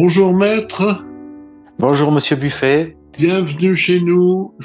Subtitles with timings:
[0.00, 1.04] Bonjour maître.
[1.80, 2.96] Bonjour monsieur Buffet.
[3.18, 4.56] Bienvenue chez nous.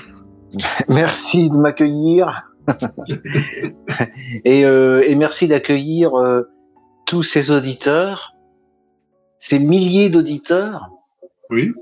[0.87, 2.43] Merci de m'accueillir.
[4.45, 6.43] et, euh, et, merci d'accueillir euh,
[7.07, 8.35] tous ces auditeurs,
[9.39, 10.91] ces milliers d'auditeurs.
[11.49, 11.73] Oui.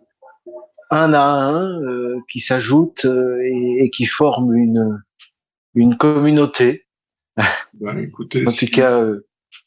[0.89, 5.03] Un à un euh, qui s'ajoutent et, et, qui forment une,
[5.75, 6.85] une communauté.
[7.73, 9.03] Ben, écoutez, en tout cas,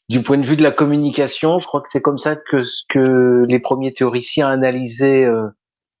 [0.09, 3.45] du point de vue de la communication, je crois que c'est comme ça que, que
[3.47, 5.25] les premiers théoriciens analysaient,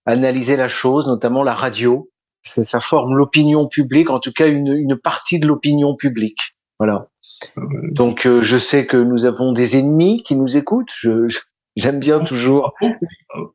[0.05, 2.09] analysaient la chose, notamment la radio
[2.45, 6.55] ça forme l'opinion publique, en tout cas une, une partie de l'opinion publique.
[6.79, 7.09] Voilà.
[7.91, 10.91] Donc euh, je sais que nous avons des ennemis qui nous écoutent.
[10.99, 11.27] Je,
[11.75, 12.73] j'aime bien toujours.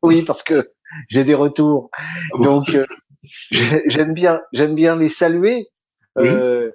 [0.03, 0.73] Oui, parce que
[1.09, 1.89] j'ai des retours.
[2.39, 2.85] Donc euh,
[3.49, 5.69] j'aime bien, j'aime bien les saluer,
[6.19, 6.69] euh,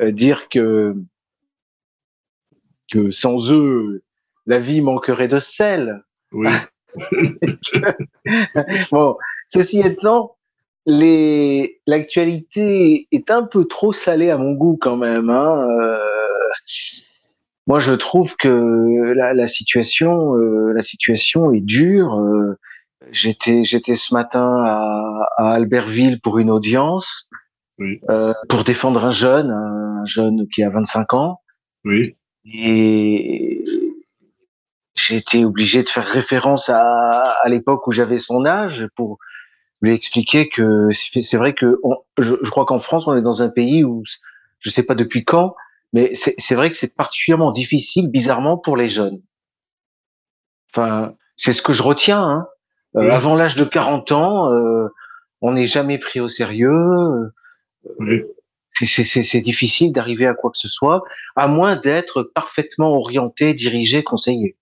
[0.00, 0.94] euh, dire que
[2.90, 4.02] que sans eux
[4.46, 6.02] la vie manquerait de sel.
[6.32, 6.48] Oui.
[8.90, 10.36] bon, ceci étant,
[10.86, 15.28] l'actualité est un peu trop salée à mon goût quand même.
[15.30, 15.68] Hein.
[15.68, 15.98] Euh,
[17.66, 22.20] moi, je trouve que la, la situation, euh, la situation est dure.
[22.20, 22.56] Euh,
[23.10, 27.28] j'étais, j'étais ce matin à, à, Albertville pour une audience
[27.78, 28.00] oui.
[28.48, 31.42] Pour défendre un jeune, un jeune qui a 25 ans.
[31.84, 32.16] Oui.
[32.52, 33.64] Et
[34.94, 39.18] j'ai été obligé de faire référence à, à l'époque où j'avais son âge pour
[39.82, 43.42] lui expliquer que c'est vrai que on, je, je, crois qu'en France, on est dans
[43.42, 44.02] un pays où
[44.60, 45.54] je sais pas depuis quand,
[45.92, 49.22] mais c'est vrai que c'est particulièrement difficile, bizarrement, pour les jeunes.
[50.72, 52.22] Enfin, c'est ce que je retiens.
[52.22, 52.46] Hein.
[52.96, 54.88] Euh, avant l'âge de 40 ans, euh,
[55.40, 57.32] on n'est jamais pris au sérieux.
[57.98, 58.24] Oui.
[58.84, 61.02] C'est difficile d'arriver à quoi que ce soit,
[61.34, 64.56] à moins d'être parfaitement orienté, dirigé, conseillé.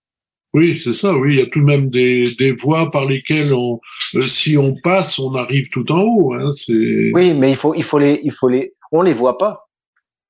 [0.52, 1.16] Oui, c'est ça.
[1.16, 3.80] Oui, il y a tout de même des, des voies par lesquelles, on,
[4.14, 6.32] euh, si on passe, on arrive tout en haut.
[6.32, 9.68] Hein, oui, mais il faut, il faut les, il faut les, on les voit pas.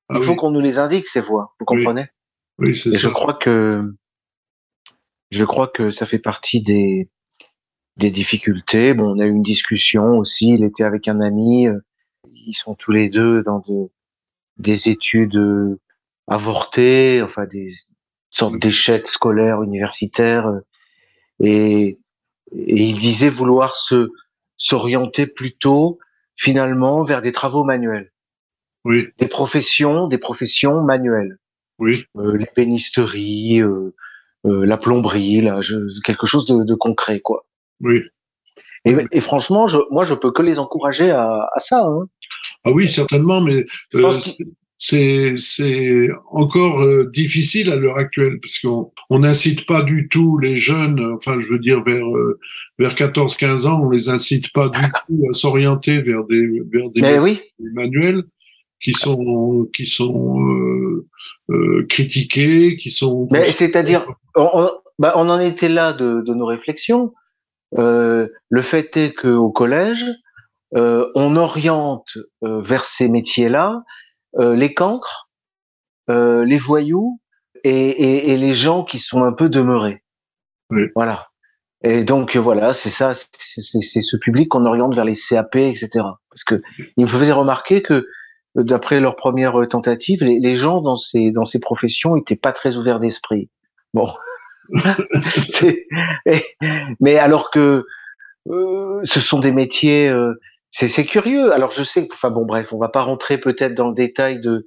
[0.09, 0.37] Il ah faut oui.
[0.37, 1.53] qu'on nous les indique ces voies.
[1.59, 2.07] Vous comprenez?
[2.57, 2.97] Oui, oui c'est ça.
[2.97, 3.83] Je crois que,
[5.29, 7.07] je crois que ça fait partie des,
[7.97, 8.95] des difficultés.
[8.95, 10.55] Bon, on a eu une discussion aussi.
[10.55, 11.67] Il était avec un ami.
[12.45, 13.89] Ils sont tous les deux dans de,
[14.57, 15.79] des études euh,
[16.27, 17.71] avortées, enfin des
[18.29, 20.59] sorte d'échec scolaire universitaire euh,
[21.39, 21.99] et,
[22.51, 24.09] et il disait vouloir se
[24.57, 25.99] s'orienter plutôt
[26.35, 28.11] finalement vers des travaux manuels.
[28.83, 31.37] Oui, des professions des professions manuelles.
[31.79, 33.95] Oui, euh, l'ébénisterie euh,
[34.45, 37.45] euh, la plomberie là je, quelque chose de, de concret quoi.
[37.81, 38.01] Oui.
[38.85, 42.07] et, et franchement je, moi je peux que les encourager à, à ça hein.
[42.65, 43.65] Ah oui, certainement, mais
[43.95, 43.99] euh,
[44.77, 50.37] c'est c'est encore euh, difficile à l'heure actuelle parce qu'on on n'incite pas du tout
[50.39, 52.39] les jeunes, enfin je veux dire vers euh,
[52.77, 57.01] vers 14-15 ans, on les incite pas du tout à s'orienter vers des vers des
[57.19, 58.23] oui manuels
[58.81, 61.07] qui sont qui sont euh,
[61.51, 64.05] euh, critiqués, qui sont Mais c'est-à-dire,
[64.35, 67.13] on, on- bah, on en était là de, de nos réflexions.
[67.77, 70.05] Euh, le fait est qu'au collège,
[70.73, 73.83] on oriente euh, vers ces métiers-là
[74.39, 75.29] euh, les cancres,
[76.09, 77.19] euh, les voyous
[77.63, 80.03] et, et, et les gens qui sont un peu demeurés.
[80.71, 80.83] Oui.
[80.95, 81.27] Voilà.
[81.83, 85.89] Et donc euh, voilà, c'est ça, c'est- ce public qu'on oriente vers les CAP, etc.
[86.29, 86.61] Parce que
[86.97, 87.93] ils me faisaient remarquer que
[88.57, 92.35] euh, d'après leur première euh, tentative, les, les gens dans ces dans ces professions étaient
[92.35, 93.49] pas très ouverts d'esprit.
[93.93, 94.11] Bon,
[96.99, 97.83] mais alors que
[98.49, 100.33] euh, ce sont des métiers, euh,
[100.89, 101.53] c'est curieux.
[101.53, 104.65] Alors je sais, enfin bon bref, on va pas rentrer peut-être dans le détail de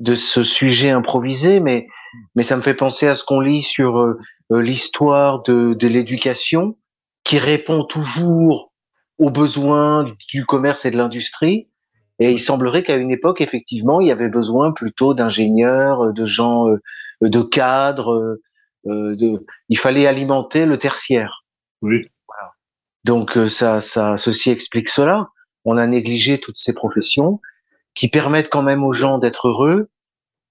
[0.00, 1.86] de ce sujet improvisé, mais
[2.34, 4.18] mais ça me fait penser à ce qu'on lit sur euh,
[4.52, 6.78] euh, l'histoire de de l'éducation,
[7.24, 8.72] qui répond toujours
[9.18, 11.68] aux besoins du commerce et de l'industrie.
[12.20, 16.24] Et il semblerait qu'à une époque, effectivement, il y avait besoin plutôt d'ingénieurs, euh, de
[16.26, 16.80] gens, euh,
[17.22, 18.12] de cadres.
[18.14, 18.42] euh,
[18.86, 21.44] euh, de, il fallait alimenter le tertiaire.
[21.82, 22.06] oui,
[23.04, 25.28] Donc euh, ça, ça, ceci explique cela.
[25.70, 27.40] On a négligé toutes ces professions
[27.94, 29.90] qui permettent quand même aux gens d'être heureux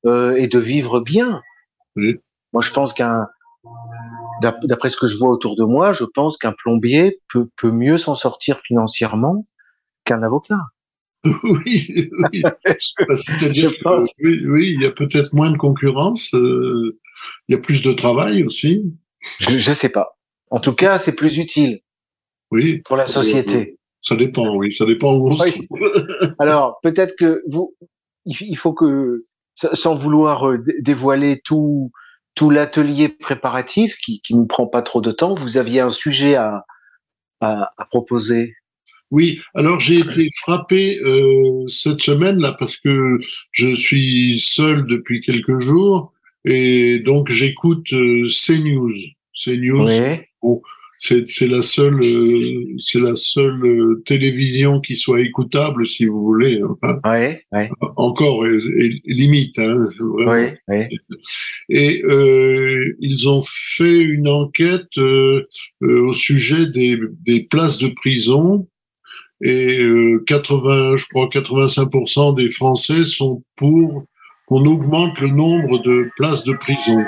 [0.06, 1.42] euh, et de vivre bien.
[1.96, 2.18] Oui.
[2.54, 3.28] Moi, je pense qu'un,
[4.42, 7.72] d'ap- d'après ce que je vois autour de moi, je pense qu'un plombier peut, peut
[7.72, 9.42] mieux s'en sortir financièrement
[10.06, 10.60] qu'un avocat.
[11.44, 12.42] oui, oui.
[12.44, 14.06] Bah, C'est-à-dire pense.
[14.06, 17.00] que oui, oui, il y a peut-être moins de concurrence, euh,
[17.48, 18.94] il y a plus de travail aussi.
[19.40, 20.18] Je, je sais pas.
[20.52, 21.80] En tout cas, c'est plus utile
[22.52, 23.77] Oui, pour la société.
[24.02, 26.36] Ça dépend, oui, ça dépend où on se trouve.
[26.40, 27.76] Alors, peut-être que vous,
[28.26, 29.18] il faut que,
[29.56, 31.92] sans vouloir euh, dé- dévoiler tout,
[32.36, 35.34] tout l'atelier préparatif qui qui nous prend pas trop de temps.
[35.36, 36.64] Vous aviez un sujet à
[37.42, 38.54] à, à proposer?
[39.10, 43.20] Oui, alors j'ai été frappé euh, cette semaine là parce que
[43.52, 46.12] je suis seul depuis quelques jours
[46.46, 48.92] et donc j'écoute euh, CNews.
[49.34, 50.20] CNews, Oui.
[50.42, 50.62] bon,
[50.98, 56.24] c'est c'est la seule euh, c'est la seule euh, télévision qui soit écoutable si vous
[56.24, 56.62] voulez.
[56.64, 57.36] Enfin, Oui.
[57.52, 57.66] Oui.
[57.96, 59.58] encore et, et limite.
[59.60, 59.88] Hein.
[60.00, 60.78] Oui.
[61.70, 65.44] Et euh, ils ont fait une enquête euh,
[65.84, 68.68] euh, au sujet des, des places de prison
[69.42, 74.06] et euh, 80, je crois 85% des Français sont pour
[74.48, 77.04] qu'on augmente le nombre de places de prison.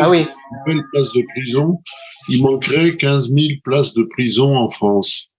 [0.00, 0.26] Ah oui.
[0.66, 1.80] nouvelles places de prison,
[2.28, 5.30] il manquerait 15 000 places de prison en France.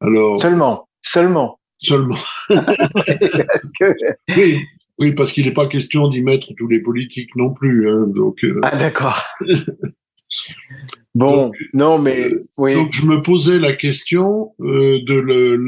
[0.00, 0.86] Alors, Seulement.
[1.02, 1.58] Seulement.
[1.78, 2.18] seulement.
[2.48, 3.94] Parce que-
[4.36, 4.58] Oui,
[5.00, 7.90] oui parce qu'il n'est pas question d'y mettre tous les politiques non plus.
[7.90, 9.22] Hein, donc, euh, Ah d'accord.
[11.16, 12.74] Bon, Donc, non mais euh, oui.
[12.74, 15.18] Donc je me posais la question euh, de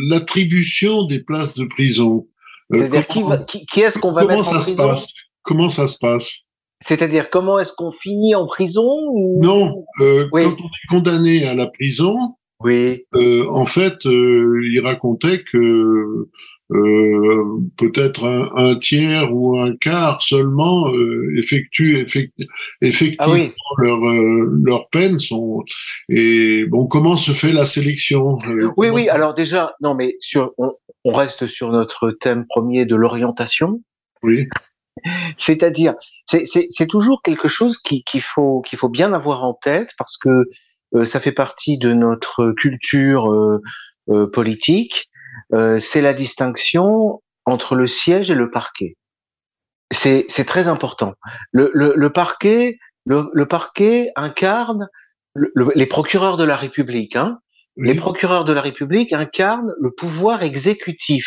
[0.09, 2.29] l'attribution des places de prison.
[2.75, 5.07] Euh, C'est-à-dire qui, est-ce qu'on va comment mettre en ça se prison passe?
[5.43, 6.41] Comment ça se passe?
[6.85, 9.41] C'est-à-dire comment est-ce qu'on finit en prison ou...
[9.43, 10.43] Non, euh, Oui.
[10.45, 12.17] quand on est condamné à la prison,
[12.61, 13.05] Oui.
[13.15, 16.29] euh, en fait, euh, il racontait que
[16.75, 17.45] euh,
[17.77, 20.91] peut-être un, un tiers ou un quart seulement
[21.37, 22.45] effectuent effect- Ah
[22.81, 23.53] effectivement oui.
[23.79, 25.19] leur leur peine.
[25.19, 25.63] Sont
[26.09, 28.39] et bon, comment se fait la sélection?
[28.79, 29.09] Oui, oui.
[29.11, 30.73] Alors déjà, non mais sur, on,
[31.05, 33.81] on reste sur notre thème premier de l'orientation.
[34.23, 34.47] Oui,
[35.37, 35.95] C'est-à-dire,
[36.27, 40.45] c'est- toujours quelque chose qui- qu'il faut qu'il faut bien avoir en tête parce que
[40.95, 43.61] euh, ça fait partie de notre culture euh,
[44.11, 45.09] euh, politique.
[45.55, 48.97] Euh, c'est la distinction entre le siège et le parquet.
[49.93, 51.15] C'est c'est très important.
[51.53, 54.89] Le, le, le parquet le, le parquet incarne
[55.35, 57.17] le- le- les procureurs de la République.
[57.17, 57.39] Hein,
[57.77, 61.27] les procureurs de la République incarnent le pouvoir exécutif.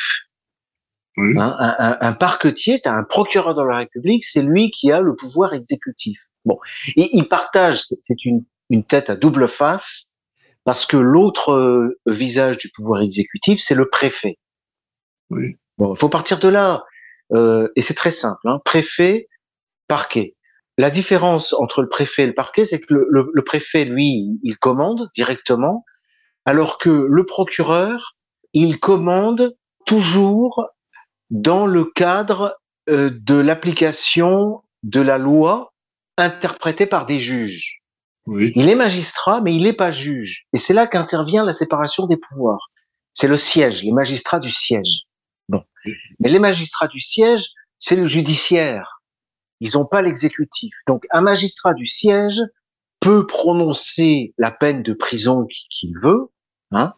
[1.18, 1.34] oui.
[1.40, 5.02] Hein, un, un, un parquetier, c'est un procureur de la République, c'est lui qui a
[5.02, 6.20] le pouvoir exécutif.
[6.44, 6.60] Bon,
[6.96, 10.12] il, il partage, c'est une, une tête à double face,
[10.64, 14.38] parce que l'autre euh, visage du pouvoir exécutif, c'est le préfet.
[15.30, 15.58] Oui.
[15.78, 16.84] Bon, il faut partir de là,
[17.34, 18.48] euh, et c'est très simple.
[18.48, 19.28] Hein, préfet,
[19.88, 20.36] parquet.
[20.78, 24.40] La différence entre le préfet et le parquet, c'est que le, le- le préfet, lui,
[24.44, 25.86] il commande directement,
[26.46, 28.16] alors que le procureur,
[28.54, 29.56] il commande
[29.86, 30.68] toujours
[31.30, 32.58] dans le cadre
[32.90, 35.74] euh, de l'application de la loi
[36.18, 37.82] interprétée par des juges.
[38.28, 38.52] oui.
[38.56, 40.46] Il est magistrat, mais il n'est pas juge.
[40.54, 42.70] Et c'est là qu'intervient la séparation des pouvoirs.
[43.14, 45.04] C'est le siège, les magistrats du siège.
[45.50, 45.64] Bon.
[46.20, 49.02] Mais les magistrats du siège, c'est le judiciaire.
[49.60, 50.74] Ils n'ont pas l'exécutif.
[50.88, 52.42] Donc, un magistrat du siège
[53.00, 56.30] peut prononcer la peine de prison qu'il veut.
[56.72, 56.94] Hein.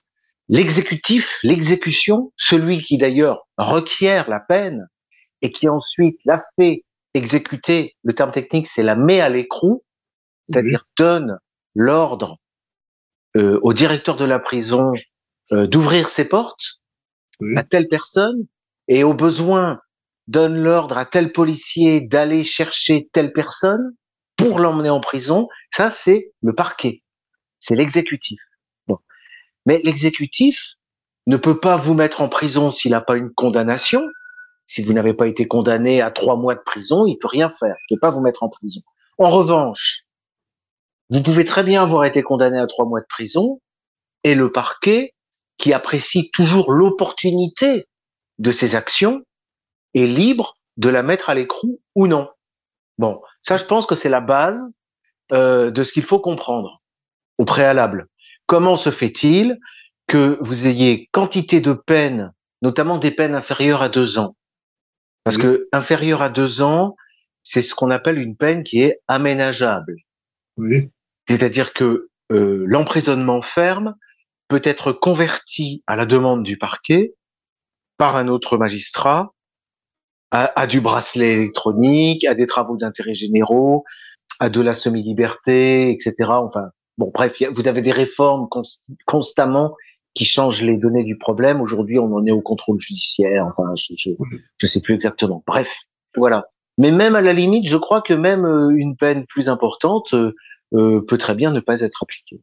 [0.50, 4.88] L'exécutif, l'exécution, celui qui d'ailleurs requiert la peine
[5.42, 9.84] et qui ensuite la fait exécuter, le terme technique, c'est la met à l'écrou,
[10.48, 11.38] c'est-à-dire donne
[11.76, 12.38] l'ordre
[13.36, 14.94] euh, au directeur de la prison
[15.52, 16.82] euh, d'ouvrir ses portes
[17.40, 17.58] Oui.
[17.58, 18.48] à telle personne
[18.88, 19.82] et au besoin
[20.28, 23.96] donne l'ordre à tel policier d'aller chercher telle personne
[24.36, 25.48] pour l'emmener en prison.
[25.74, 27.04] Ça, c'est le parquet,
[27.60, 28.40] c'est l'exécutif.
[29.68, 30.76] Mais l'exécutif
[31.28, 34.02] ne peut pas vous mettre en prison s'il n'a pas une condamnation.
[34.66, 37.76] Si vous n'avez pas été condamné à trois mois de prison, il peut rien faire.
[37.90, 38.82] Il peut pas vous mettre en prison.
[39.18, 40.06] En revanche,
[41.10, 43.62] vous pouvez très bien avoir été condamné à trois mois de prison
[44.24, 45.14] et le parquet,
[45.58, 47.88] qui apprécie toujours l'opportunité
[48.40, 49.22] de ses actions,
[49.96, 52.30] est libre de la mettre à l'écrou ou non.
[53.00, 54.74] Bon, ça, je pense que c'est la base
[55.34, 56.82] euh, de ce qu'il faut comprendre
[57.38, 58.08] au préalable.
[58.48, 59.60] Comment se fait-il
[60.08, 64.36] que vous ayez quantité de peines, notamment des peines inférieures à deux ans?
[65.24, 65.44] Parce Oui.
[65.44, 66.96] que inférieure à deux ans,
[67.44, 69.96] c'est ce qu'on appelle une peine qui est aménageable.
[70.58, 70.90] oui.
[71.30, 73.96] C'est-à-dire que euh, l'emprisonnement ferme
[74.48, 77.14] peut être converti à la demande du parquet
[77.98, 79.34] par un autre magistrat
[80.32, 83.84] à, à du bracelet électronique, à des travaux d'intérêt généraux,
[84.40, 86.14] à de la semi-liberté, etc.
[86.30, 88.64] Enfin, bon, bref, vous avez des réformes cons-
[89.06, 89.76] constamment
[90.14, 91.62] qui changent les données du problème.
[91.62, 93.46] Aujourd'hui, on en est au contrôle judiciaire.
[93.46, 94.10] Enfin, je, je,
[94.58, 95.44] je sais plus exactement.
[95.46, 95.72] Bref,
[96.16, 96.48] voilà.
[96.80, 100.34] Mais même à la limite, je crois que même euh, une peine plus importante euh,
[100.74, 102.42] euh, peut très bien ne pas être appliquée.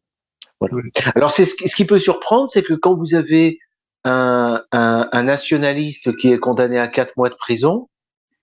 [0.60, 0.76] Voilà.
[0.76, 0.90] Oui.
[1.14, 3.58] Alors, c'est ce, qui- ce qui peut surprendre, c'est que quand vous avez
[4.04, 7.88] un, un, un nationaliste qui est condamné à quatre mois de prison,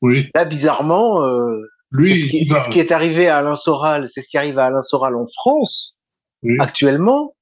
[0.01, 4.27] Oui, là, bizarrement, euh, Lui, c'est ce, qui est arrivé à Alain Soral, c'est ce
[4.27, 5.95] qui arrive à Alain Soral en France
[6.59, 7.35] actuellement.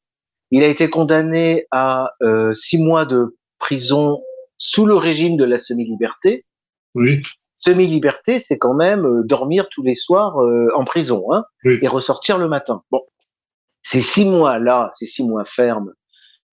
[0.51, 4.21] Il a été condamné à euh, six mois de prison
[4.57, 6.45] sous le régime de la semi-liberté.
[6.95, 7.21] Oui.
[7.59, 12.37] Semi-liberté, c'est quand même euh, dormir tous les soirs euh, en prison hein, et ressortir
[12.37, 12.83] le matin.
[12.89, 13.01] Bon,
[13.83, 15.93] ces six mois-là, ces six mois fermes,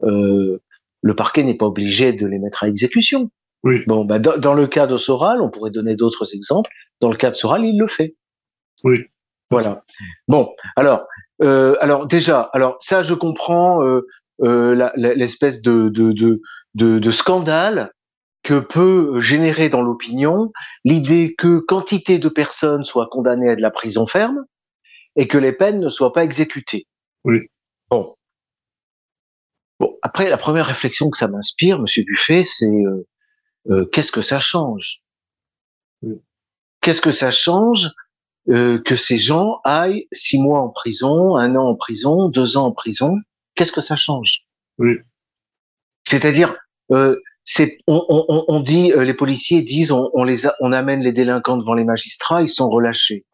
[0.03, 0.61] euh,
[1.03, 3.31] le parquet n'est pas obligé de les mettre à exécution.
[3.63, 3.83] Oui.
[3.87, 6.71] Bon, bah, dans, dans, le cas de Soral, on pourrait donner d'autres exemples.
[7.01, 8.17] Dans le cas de Soral, il le fait.
[8.85, 9.05] Oui.
[9.51, 9.85] Voilà.
[10.29, 11.07] Bon, alors,
[11.43, 14.07] euh, alors déjà, alors ça, je comprends euh,
[14.43, 16.41] euh, l'espèce de, de, de,
[16.75, 17.93] de, de scandale
[18.43, 20.53] que peut générer dans l'opinion
[20.85, 24.45] l'idée que quantité de personnes soient condamnées à de la prison ferme
[25.17, 26.87] et que les peines ne soient pas exécutées.
[27.25, 27.41] Oui.
[27.91, 28.15] Bon.
[29.79, 32.71] Bon, après, la première réflexion que ça m'inspire, Monsieur Buffet, c'est
[33.93, 35.01] qu'est-ce que ça change?
[36.81, 37.91] Qu'est-ce que ça change
[38.49, 42.67] euh, que ces gens aillent six mois en prison, un an en prison, deux ans
[42.67, 43.17] en prison
[43.57, 44.45] Qu'est-ce que ça change?
[44.79, 44.99] Oui.
[46.05, 46.57] C'est-à-dire,
[46.93, 50.73] euh, c'est, on, on, on, dit, euh, les policiers disent, on, on les, a, on
[50.73, 53.25] amène les délinquants devant les magistrats, ils sont relâchés.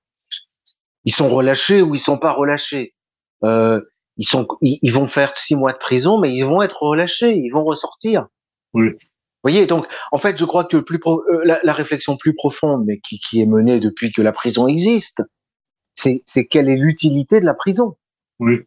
[1.05, 2.95] Ils sont relâchés ou ils sont pas relâchés.
[3.45, 3.81] Euh,
[4.17, 7.51] ils sont, ils, vont faire six mois de prison, mais ils vont être relâchés, ils
[7.51, 8.29] vont ressortir.
[8.73, 8.91] Oui.
[9.43, 12.35] Vous voyez, donc en fait, je crois que plus pro, euh, la, la, réflexion plus
[12.35, 15.21] profonde, mais qui, qui est menée depuis que la prison existe,
[15.97, 17.97] c'est, quelle est l'utilité de la prison.
[18.39, 18.61] Oui.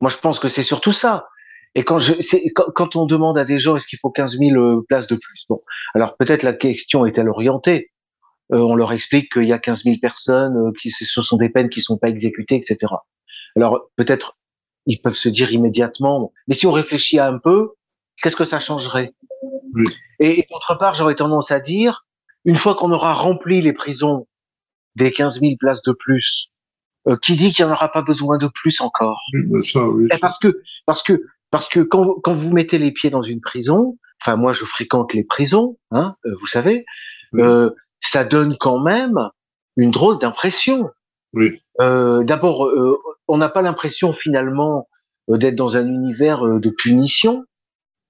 [0.00, 1.28] Moi, je pense que c'est surtout ça.
[1.74, 2.12] Et quand, je,
[2.54, 5.14] quand, quand, on demande à des gens est-ce qu'il faut 15 000 euh, places de
[5.14, 5.60] plus, bon,
[5.94, 7.92] alors peut-être la question est-elle orientée.
[8.52, 11.48] Euh, on leur explique qu'il y a 15 000 personnes, euh, qui ce sont des
[11.48, 12.78] peines qui sont pas exécutées, etc.
[13.54, 14.36] Alors peut-être
[14.86, 17.74] ils peuvent se dire immédiatement, mais si on réfléchit un peu,
[18.20, 19.14] qu'est-ce que ça changerait?
[19.74, 19.86] Oui.
[20.18, 22.06] Et, et d'autre part, j'aurais tendance à dire,
[22.44, 24.26] une fois qu'on aura rempli les prisons
[24.96, 26.50] des 15 000 places de plus,
[27.08, 29.20] euh, qui dit qu'il n'y en aura pas besoin de plus encore?
[29.32, 30.08] Oui, ça, oui.
[30.20, 33.98] Parce que parce que parce que quand, quand vous mettez les pieds dans une prison,
[34.20, 36.84] enfin moi je fréquente les prisons, hein, euh, vous savez,
[37.34, 39.18] euh, ça donne quand même
[39.76, 40.90] une drôle d'impression.
[41.32, 41.62] Oui.
[41.78, 42.68] D'abord,
[43.28, 44.88] on n'a pas l'impression finalement
[45.28, 47.44] d'être dans un univers de punition.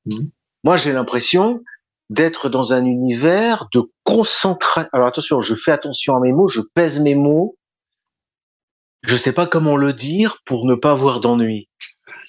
[0.07, 0.25] Mmh.
[0.65, 1.63] Moi, j'ai l'impression
[2.11, 4.89] d'être dans un univers de concentration.
[4.93, 7.57] Alors attention, je fais attention à mes mots, je pèse mes mots.
[9.03, 11.69] Je sais pas comment le dire pour ne pas avoir d'ennui.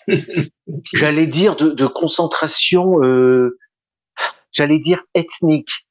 [0.93, 3.57] j'allais dire de, de concentration, euh,
[4.51, 5.87] j'allais dire ethnique.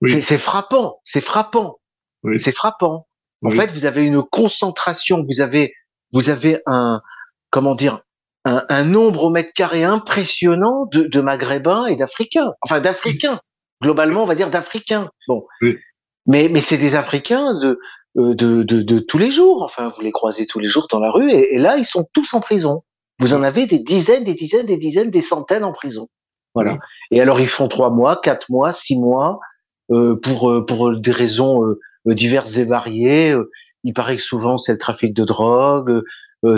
[0.00, 0.22] Oui.
[0.22, 1.80] C'est frappant, c'est frappant,
[2.22, 2.38] oui.
[2.38, 3.08] c'est frappant.
[3.42, 3.56] En Oui.
[3.56, 5.74] fait, vous avez une concentration, vous avez,
[6.12, 7.00] vous avez un,
[7.50, 8.00] comment dire,
[8.46, 12.52] un, un nombre au mètre carré impressionnant de, de Maghrébins et d'Africains.
[12.62, 13.40] Enfin, d'Africains.
[13.82, 15.10] Globalement, on va dire d'Africains.
[15.28, 15.44] Bon.
[15.60, 15.76] Oui.
[16.26, 17.78] Mais, mais c'est des Africains de,
[18.18, 19.62] euh, de, de, de, tous les jours.
[19.64, 22.06] Enfin, vous les croisez tous les jours dans la rue, et, et, là, ils sont
[22.14, 22.82] tous en prison.
[23.18, 26.08] Vous en avez des dizaines, des dizaines, des dizaines, des centaines en prison.
[26.54, 26.72] Voilà.
[26.72, 26.78] Oui.
[27.10, 29.40] Et alors, ils font trois mois, quatre mois, six mois,
[29.90, 33.30] euh, pour, euh, pour des raisons euh, diverses et variées.
[33.30, 33.50] Euh,
[33.84, 36.04] Il paraît que souvent, c'est le trafic de drogue, euh,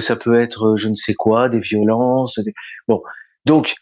[0.01, 2.39] ça peut être je ne sais quoi, des violences.
[2.41, 2.53] Des...
[2.87, 3.03] Bon.
[3.45, 3.75] Donc,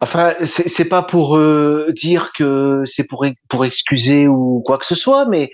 [0.00, 4.94] Enfin, c'est pas pour euh, dire que c'est pour pour excuser ou quoi que ce
[4.94, 5.50] soit, mais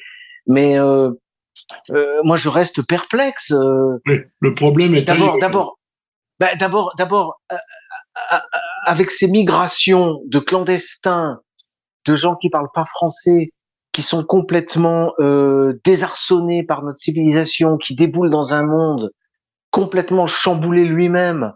[0.46, 1.12] mais euh,
[1.90, 3.52] euh, moi je reste perplexe.
[3.52, 3.98] euh.
[4.06, 4.20] Oui.
[4.40, 5.78] Le problème est D'abord, d'abord,
[6.40, 7.56] ben, d'abord, d'abord, euh,
[8.32, 11.40] euh, euh, avec ces migrations de clandestins,
[12.06, 13.50] de gens qui parlent pas français,
[13.92, 19.10] qui sont complètement euh, désarçonnés par notre civilisation, qui déboulent dans un monde
[19.74, 21.52] complètement chamboulé lui-même.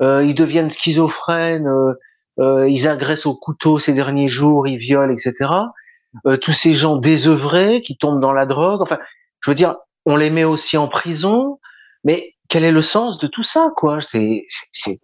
[0.00, 1.68] Euh, ils deviennent schizophrènes.
[1.68, 1.92] euh,
[2.40, 5.34] euh, ils agressent au couteau ces derniers jours, ils violent, etc.
[6.26, 8.80] Euh, tous ces gens désœuvrés qui tombent dans la drogue.
[8.80, 8.98] Enfin,
[9.42, 11.58] je veux dire, on les met aussi en prison,
[12.04, 14.00] mais quel est le sens de tout ça, quoi?
[14.00, 14.98] C'est, c'est,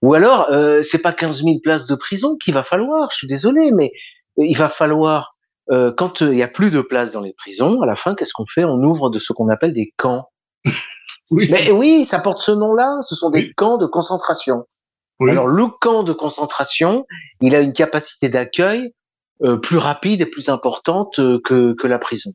[0.00, 3.10] ou alors, euh, c'est pas 15 000 places de prison qu'il va falloir.
[3.10, 3.92] Je suis désolé, mais
[4.38, 5.34] il va falloir
[5.70, 8.32] euh, quand il y a plus de places dans les prisons, à la fin, qu'est-ce
[8.32, 8.64] qu'on fait?
[8.64, 10.30] On ouvre de ce qu'on appelle des camps.
[11.30, 13.00] Oui, Mais oui, ça porte ce nom-là.
[13.02, 13.52] Ce sont des Oui.
[13.54, 14.64] camps de concentration.
[15.20, 15.30] oui.
[15.30, 17.04] Alors le camp de concentration,
[17.42, 18.94] il a une capacité d'accueil
[19.42, 22.32] euh, plus rapide et plus importante euh, que, que la prison.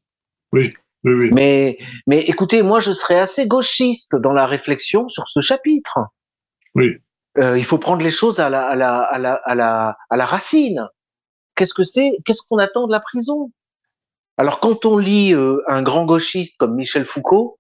[0.51, 0.73] oui,
[1.05, 1.29] oui.
[1.33, 1.77] Mais,
[2.07, 5.97] mais écoutez, moi je serais assez gauchiste dans la réflexion sur ce chapitre.
[6.75, 6.97] Oui.
[7.39, 10.17] Euh, il faut prendre les choses à la, à la, à la, à la, à
[10.17, 10.87] la racine.
[11.55, 13.51] Qu'est-ce que c'est Qu'est-ce qu'on attend de la prison?
[14.37, 17.57] Alors quand on lit euh, un grand gauchiste comme Michel Foucault,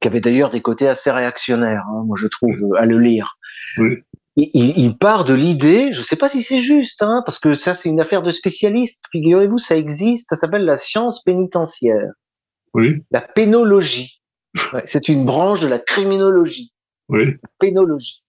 [0.00, 3.38] qui avait d'ailleurs des côtés assez réactionnaires, hein, moi je trouve, euh, à le lire,
[3.78, 4.02] Oui.
[4.36, 7.74] il, part de l'idée, je ne sais pas si c'est juste, hein, parce que ça
[7.74, 9.02] c'est une affaire de spécialistes.
[9.12, 12.12] Figurez-vous, ça existe, ça s'appelle la science pénitentiaire.
[12.74, 13.02] Oui.
[13.10, 14.22] La pénologie.
[14.86, 16.72] c'est une branche de la criminologie.
[17.08, 17.36] Oui.
[17.58, 18.24] pénologie.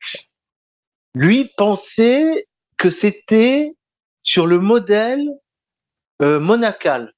[1.16, 2.48] Lui pensait
[2.78, 3.74] que c'était
[4.22, 5.28] sur le modèle
[6.22, 7.14] euh, monacal.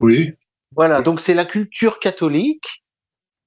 [0.00, 0.32] Oui.
[0.76, 2.83] Voilà, donc c'est la culture catholique,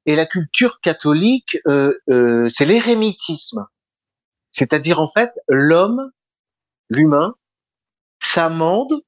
[0.08, 3.66] et la culture catholique, euh, euh, c'est l'érémitisme.
[4.52, 6.12] C'est-à-dire en fait, l'homme,
[6.90, 7.36] l'humain,
[8.20, 9.02] s'amende,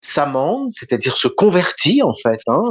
[0.00, 2.62] s'amende, c'est-à-dire se convertit en fait, hein,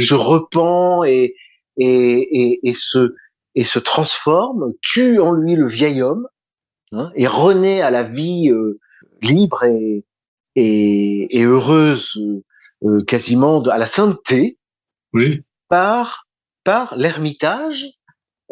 [0.00, 1.34] se repent et,
[1.76, 3.14] et, et, et, se,
[3.54, 6.26] et se transforme, tue en lui le vieil homme,
[6.92, 8.50] hein, et renaît à la vie
[9.20, 10.04] libre et,
[10.56, 12.18] et, et heureuse,
[12.84, 14.58] euh, quasiment à la sainteté,
[15.12, 15.42] oui.
[15.68, 16.26] par
[16.64, 17.86] par l'ermitage,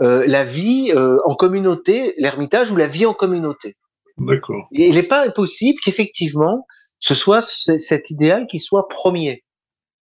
[0.00, 3.76] euh, la vie euh, en communauté, l'ermitage ou la vie en communauté.
[4.18, 4.66] D'accord.
[4.72, 6.66] Il n'est pas impossible qu'effectivement
[7.00, 9.42] ce soit cet idéal qui soit premier.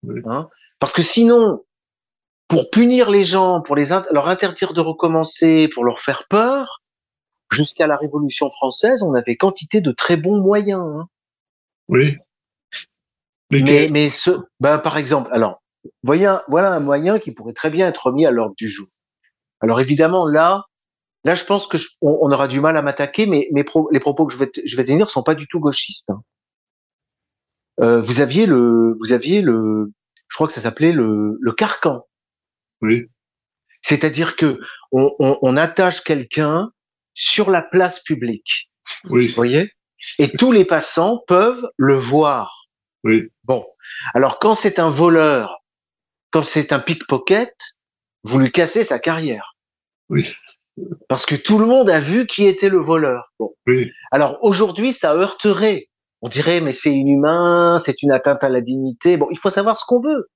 [0.03, 0.21] Oui.
[0.27, 1.65] Hein Parce que sinon,
[2.49, 6.83] pour punir les gens, pour les leur interdire de recommencer, pour leur faire peur,
[7.51, 10.83] jusqu'à la Révolution française, on avait quantité de très bons moyens.
[10.83, 11.03] Hein.
[11.89, 12.17] Oui.
[13.51, 14.31] Mais, mais, ce,
[14.61, 15.62] ben, par exemple, alors,
[16.03, 18.89] voilà, voilà un moyen qui pourrait très bien être mis à l'ordre du jour.
[19.61, 20.67] Alors évidemment, là,
[21.25, 24.33] là, je pense que on, aura du mal à m'attaquer, mais mes les propos que
[24.33, 26.11] je vais, je vais tenir sont pas du tout gauchistes.
[26.11, 26.23] Hein.
[27.81, 29.93] Euh, vous aviez le, vous aviez le,
[30.29, 32.07] je crois que ça s'appelait le, le carcan.
[32.81, 33.07] Oui.
[33.83, 34.61] C'est-à-dire que
[34.91, 36.71] on, on, on attache quelqu'un
[37.15, 38.71] sur la place publique.
[39.05, 39.27] Oui.
[39.27, 39.73] Vous voyez?
[40.19, 42.69] Et tous les passants peuvent le voir.
[43.05, 43.29] Oui.
[43.45, 43.65] Bon.
[44.15, 45.62] Alors quand c'est un voleur,
[46.33, 47.55] quand c'est un pickpocket,
[48.25, 49.55] vous lui cassez sa carrière.
[50.09, 50.29] Oui.
[51.09, 53.33] Parce que tout le monde a vu qui était le voleur.
[53.39, 53.55] Bon.
[53.67, 53.91] Oui.
[54.11, 55.89] Alors aujourd'hui, ça heurterait.
[56.23, 59.17] On dirait, mais c'est inhumain, c'est une atteinte à la dignité.
[59.17, 60.29] Bon, il faut savoir ce qu'on veut.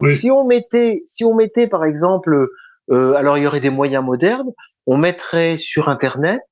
[0.00, 0.16] Oui.
[0.16, 2.48] Si on mettait, si on mettait par exemple,
[2.90, 4.50] euh, alors il y aurait des moyens modernes,
[4.86, 6.42] on mettrait sur Internet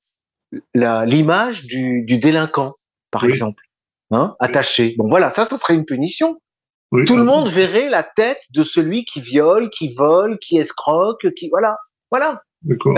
[0.75, 2.73] l'image du, du, délinquant,
[3.11, 3.31] par Oui.
[3.31, 3.63] exemple,
[4.11, 4.95] hein, attaché.
[4.99, 6.41] Bon, voilà, ça, ça serait une punition.
[6.93, 7.05] Oui.
[7.05, 11.25] Tout le Ah, monde verrait la tête de celui qui viole, qui vole, qui escroque,
[11.37, 11.75] qui voilà,
[12.11, 12.43] voilà.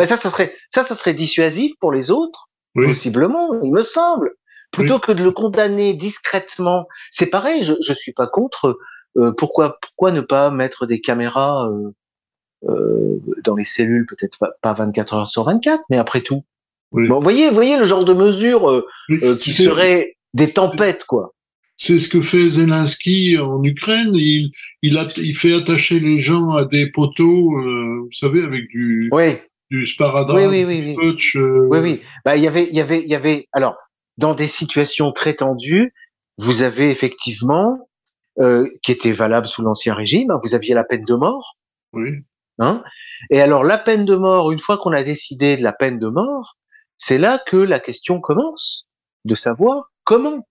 [0.00, 2.86] Et ça, ça serait ça, ça serait dissuasif pour les autres, Oui.
[2.86, 4.32] possiblement, il me semble.
[4.72, 7.62] Plutôt que de le condamner discrètement, c'est pareil.
[7.62, 8.78] Je je suis pas contre.
[9.18, 11.90] euh, pourquoi pourquoi ne pas mettre des caméras euh,
[12.68, 16.44] euh, dans les cellules, peut-être pas, pas 24 heures sur 24, mais après tout.
[16.92, 17.06] Oui.
[17.08, 21.34] Bon, voyez voyez le genre de mesures euh, euh, qui seraient des tempêtes, quoi.
[21.84, 24.14] C'est ce que fait Zelensky en Ukraine.
[24.14, 28.68] Il, il, a, il fait attacher les gens à des poteaux, euh, vous savez, avec
[28.68, 29.34] du, Oui,
[29.68, 31.16] du sparadrap, oui, oui, oui, du oui.
[31.34, 32.00] euh, Oui, oui.
[32.24, 33.48] Bah, il y avait, il y avait, il y avait.
[33.50, 33.74] Alors,
[34.16, 35.92] dans des situations très tendues,
[36.38, 37.88] vous avez effectivement,
[38.38, 41.56] euh, qui était valable sous l'ancien régime, hein, vous aviez la peine de mort.
[41.94, 42.10] Oui,
[42.60, 42.84] Hein
[43.30, 46.06] Et alors, la peine de mort, une fois qu'on a décidé de la peine de
[46.06, 46.58] mort,
[46.96, 48.86] c'est là que la question commence,
[49.24, 50.46] de savoir comment.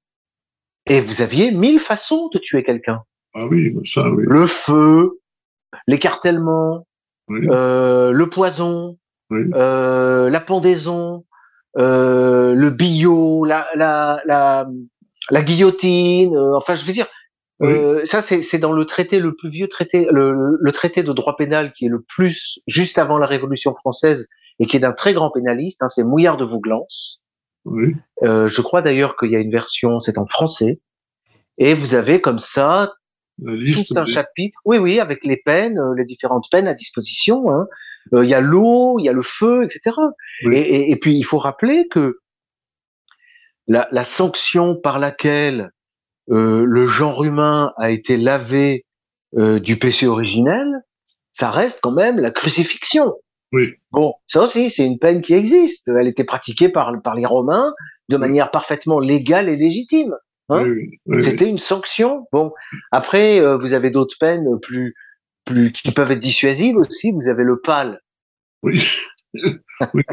[0.88, 3.02] Et vous aviez mille façons de tuer quelqu'un.
[3.36, 4.24] ah oui, ça, oui.
[4.28, 5.20] Le feu,
[5.88, 6.88] l'écartèlement,
[7.28, 7.48] oui.
[7.50, 8.98] euh, le poison,
[9.30, 9.42] Oui.
[9.54, 11.26] euh, la pendaison,
[11.78, 14.68] euh, le bio, la, la, la,
[15.30, 16.36] la guillotine.
[16.36, 17.08] euh, enfin, je veux dire,
[17.62, 21.14] euh, ça c'est c'est dans le traité le plus vieux traité, le, le traité de
[21.14, 24.28] droit pénal qui est le plus juste avant la Révolution française
[24.60, 25.84] et qui est d'un très grand pénaliste.
[25.84, 26.88] Hein, c'est Mouillard de Vouglans.
[27.66, 27.96] Oui.
[28.24, 30.80] Euh, je crois d'ailleurs qu'il y a une version, c'est en français.
[31.58, 32.94] Et vous avez comme ça
[33.40, 37.52] tout un des- chapitre, oui, oui, avec les peines, euh, les différentes peines à disposition.
[37.52, 37.68] hein.
[38.14, 39.96] Euh, Il y a l'eau, il y a le feu, etc.
[40.46, 40.56] Oui.
[40.58, 42.20] Et, et- et puis il faut rappeler que
[43.68, 45.72] la, la sanction par laquelle
[46.30, 48.86] euh, le genre humain a été lavé
[49.38, 50.68] euh, du péché originel,
[51.32, 53.14] ça reste quand même la crucifixion.
[53.52, 53.74] Oui.
[53.92, 55.90] Bon, ça aussi, c'est une peine qui existe.
[55.90, 57.74] Elle était pratiquée par, par les Romains
[58.10, 60.16] de manière parfaitement légale et légitime.
[60.50, 62.28] Hein oui, oui, c'était une sanction.
[62.32, 62.52] Bon,
[62.92, 64.96] après, euh, vous avez d'autres peines plus,
[65.46, 67.12] plus qui peuvent être dissuasives aussi.
[67.12, 68.02] Vous avez le pal.
[68.64, 68.82] Oui.
[69.96, 70.04] Oui,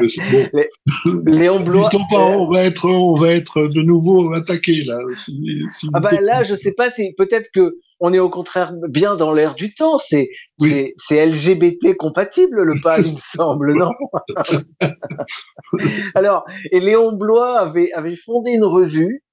[0.53, 0.69] mais
[1.05, 1.21] bon.
[1.27, 1.89] Léon Blois.
[1.91, 4.97] Disons pas, on va être, on va être de nouveau attaqué là.
[5.13, 8.73] Si, si Ah bah là, je sais pas si peut-être que on est au contraire
[8.89, 9.97] bien dans l'air du temps.
[9.97, 10.29] C'est
[10.61, 10.69] Oui.
[10.69, 13.91] c'est c'est LGBT compatible le pal, il me semble, non?
[16.15, 19.23] Alors, et Léon Blois avait avait fondé une revue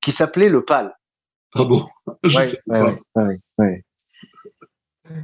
[0.00, 0.94] qui s'appelait le pal.
[1.54, 1.82] Ah bon?
[2.24, 2.92] Je Ouais, sais ouais, pas.
[2.92, 3.82] ouais, ouais, ouais.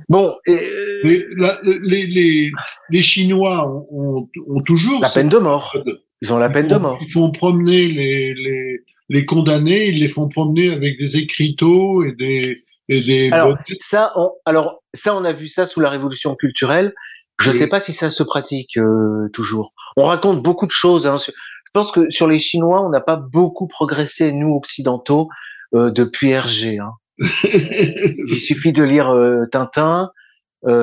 [0.09, 2.51] Bon, et, euh, Mais la- les, les,
[2.91, 5.77] les Chinois ont, ont, ont toujours la peine de mort.
[6.23, 6.99] Ils ont la peine de mort.
[7.05, 12.13] Ils font promener les, les, les condamnés, ils les font promener avec des écriteaux et
[12.13, 16.35] des, et des alors ça, on, alors ça, on a vu ça sous la révolution
[16.35, 16.93] culturelle.
[17.41, 19.73] Je ne sais pas si ça se pratique euh, toujours.
[19.97, 21.07] On raconte beaucoup de choses.
[21.07, 21.17] Hein.
[21.19, 21.33] Je
[21.73, 25.29] pense que sur les Chinois, on n'a pas beaucoup progressé nous occidentaux
[25.75, 26.79] euh, depuis Hergé.
[26.79, 26.93] Hein.
[27.19, 30.11] Il suffit de lire euh, Tintin.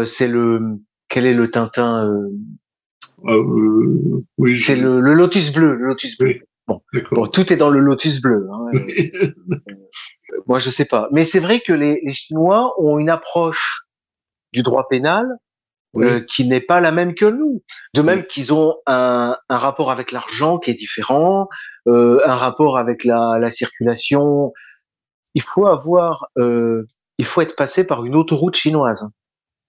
[0.05, 2.27] C'est le quel est le Tintin
[4.37, 5.75] oui, C'est le, le, lotus bleu.
[5.75, 6.27] Le lotus bleu.
[6.27, 6.41] Oui.
[6.67, 6.81] Bon.
[7.11, 7.27] bon.
[7.27, 8.47] tout est dans le lotus bleu.
[8.51, 8.71] Hein.
[10.47, 11.07] Moi, je sais pas.
[11.11, 13.85] Mais c'est vrai que les, les, Chinois ont une approche
[14.53, 15.27] du droit pénal
[15.93, 16.05] oui.
[16.05, 17.63] euh, qui n'est pas la même que nous.
[17.93, 18.27] De même oui.
[18.27, 21.47] qu'ils ont un, un, rapport avec l'argent qui est différent,
[21.87, 24.53] euh, un rapport avec la, la, circulation.
[25.35, 26.85] Il faut avoir, euh,
[27.17, 29.07] il faut être passé par une autoroute chinoise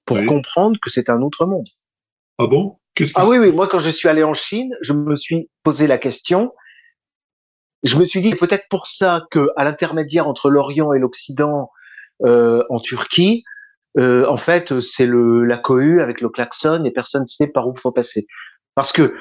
[0.06, 0.26] pour oui.
[0.26, 1.68] comprendre que c'est un autre monde.
[2.38, 2.78] Ah bon?
[3.14, 3.52] Ah oui, oui.
[3.52, 6.52] Moi, quand je suis allé en Chine, je me suis posé la question
[7.82, 11.70] je me suis dit peut-être pour ça que à l'intermédiaire entre l'Orient et l'Occident
[12.24, 13.44] euh, en Turquie,
[13.98, 17.66] euh, en fait, c'est le la cohue avec le klaxon et personne ne sait par
[17.66, 18.26] où il faut passer.
[18.74, 19.14] Parce que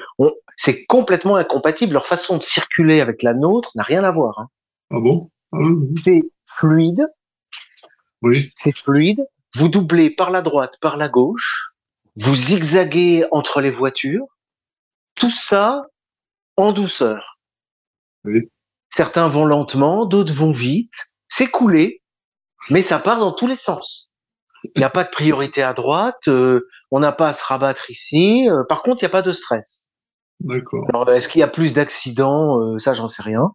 [0.56, 1.94] c'est complètement incompatible.
[1.94, 4.38] Leur façon de circuler avec la nôtre n'a rien à voir.
[4.38, 4.48] Hein.
[4.90, 5.30] Ah bon?
[5.52, 5.58] Ah.
[6.04, 7.06] C'est fluide.
[8.22, 8.52] Oui.
[8.56, 9.26] C'est fluide.
[9.56, 11.72] Vous doublez par la droite, par la gauche.
[12.16, 14.26] Vous zigzaguez entre les voitures.
[15.14, 15.86] Tout ça
[16.56, 17.39] en douceur.
[18.24, 18.50] Oui.
[18.94, 20.92] Certains vont lentement, d'autres vont vite.
[21.28, 22.02] C'est coulé,
[22.70, 24.10] mais ça part dans tous les sens.
[24.64, 27.90] Il n'y a pas de priorité à droite, euh, on n'a pas à se rabattre
[27.90, 28.46] ici.
[28.48, 29.86] Euh, par contre, il n'y a pas de stress.
[30.40, 30.86] D'accord.
[30.88, 33.52] Alors, est-ce qu'il y a plus d'accidents euh, Ça, j'en sais rien.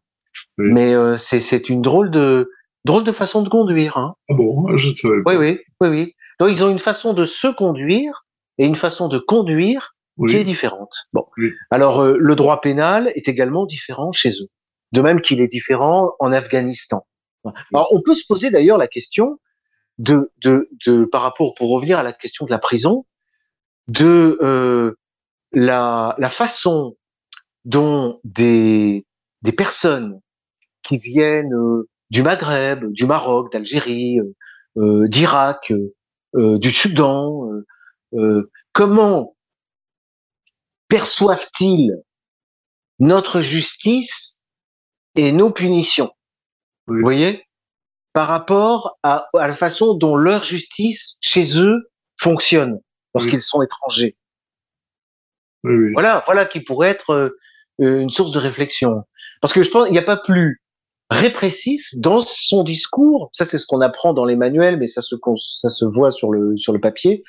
[0.57, 0.71] Oui.
[0.71, 2.49] Mais c'est une drôle de
[2.85, 3.97] drôle de façon de conduire.
[3.97, 4.13] Hein.
[4.29, 5.35] Ah bon, je ne savais pas.
[5.35, 6.15] Oui, oui, oui, oui.
[6.39, 8.25] Donc, ils ont une façon de se conduire
[8.57, 10.31] et une façon de conduire oui.
[10.31, 10.93] qui est différente.
[11.13, 11.25] Bon.
[11.37, 11.51] Oui.
[11.71, 14.47] Alors, euh, le droit pénal est également différent chez eux.
[14.95, 17.05] De même qu'il est différent en Afghanistan.
[17.73, 19.41] On peut se poser d'ailleurs la question
[19.97, 20.31] de,
[21.11, 23.05] par rapport, pour revenir à la question de la prison,
[23.89, 24.97] de euh,
[25.51, 26.95] la, façon
[27.65, 29.05] dont des,
[29.41, 30.21] des personnes
[30.81, 34.21] qui viennent euh, du Maghreb, du Maroc, d'Algérie,
[34.77, 35.73] euh, d'Irak,
[36.33, 37.49] du Soudan,
[38.71, 39.35] comment
[40.87, 41.93] perçoivent-ils
[42.99, 44.41] notre justice
[45.15, 46.11] et nos punitions
[46.87, 46.97] oui.
[46.97, 47.43] Vous voyez?
[48.13, 52.79] Par rapport à, à, la façon dont leur justice chez eux fonctionne
[53.13, 53.41] lorsqu'ils oui.
[53.41, 54.15] sont étrangers.
[55.63, 57.37] Oui, voilà, voilà qui pourrait être euh,
[57.79, 59.03] une source de réflexion.
[59.41, 60.61] Parce que je pense qu'il n'y a pas plus
[61.09, 63.29] répressif dans son discours.
[63.33, 65.15] Ça, c'est ce qu'on apprend dans les manuels, mais ça se
[65.59, 67.23] ça se voit sur le sur le papier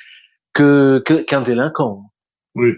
[0.52, 1.96] que qu'un qu délinquant.
[2.54, 2.72] Oui.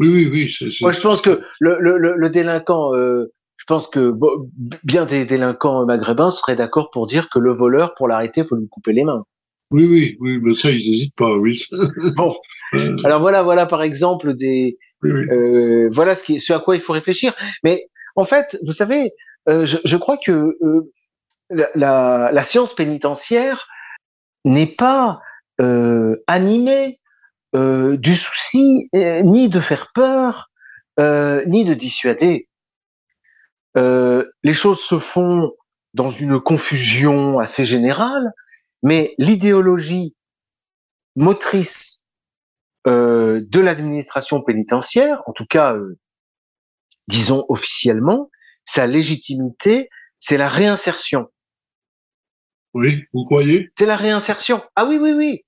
[0.00, 0.50] Oui, oui, oui.
[0.50, 0.82] C est, c est...
[0.82, 4.50] Moi, je pense que le, le, le délinquant, euh, je pense que bon,
[4.82, 8.56] bien des délinquants maghrébins seraient d'accord pour dire que le voleur, pour l'arrêter, il faut
[8.56, 9.24] lui couper les mains.
[9.70, 11.60] Oui, oui, oui, mais ça, ils n'hésitent pas, oui.
[12.16, 12.36] bon.
[12.74, 12.96] Euh...
[13.04, 15.26] Alors voilà, voilà par exemple des, oui, oui.
[15.30, 17.34] Euh, voilà ce, qui, ce à quoi il faut réfléchir.
[17.62, 17.86] Mais
[18.16, 19.12] en fait, vous savez,
[19.48, 20.56] euh, je, je, crois que
[21.50, 23.66] la, la, la, science pénitentiaire
[24.44, 25.20] n'est pas
[26.26, 27.00] animée
[27.54, 30.50] du souci ni de faire peur,
[30.98, 32.48] ni de dissuader.
[33.76, 35.52] Les choses se font
[35.94, 38.32] dans une confusion assez générale,
[38.82, 40.14] mais l'idéologie
[41.16, 42.00] motrice
[42.86, 45.76] de l'administration pénitentiaire, en tout cas,
[47.08, 48.30] disons officiellement,
[48.64, 51.28] sa légitimité, c'est la réinsertion.
[52.72, 53.70] Oui, vous croyez?
[53.78, 54.62] C'est la réinsertion.
[54.74, 55.44] Ah oui, oui, oui.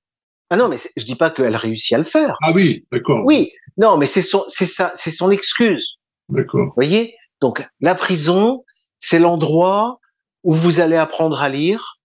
[0.48, 2.36] Ah non, mais je dis pas qu'elle réussit à le faire.
[2.42, 3.24] Ah oui, d'accord.
[3.24, 5.96] Oui, non, mais c'est son, c'est ça, c'est son excuse.
[6.28, 6.66] D'accord.
[6.66, 7.16] Vous voyez?
[7.40, 8.64] Donc la prison,
[8.98, 10.00] c'est l'endroit
[10.42, 11.98] où vous allez apprendre à lire,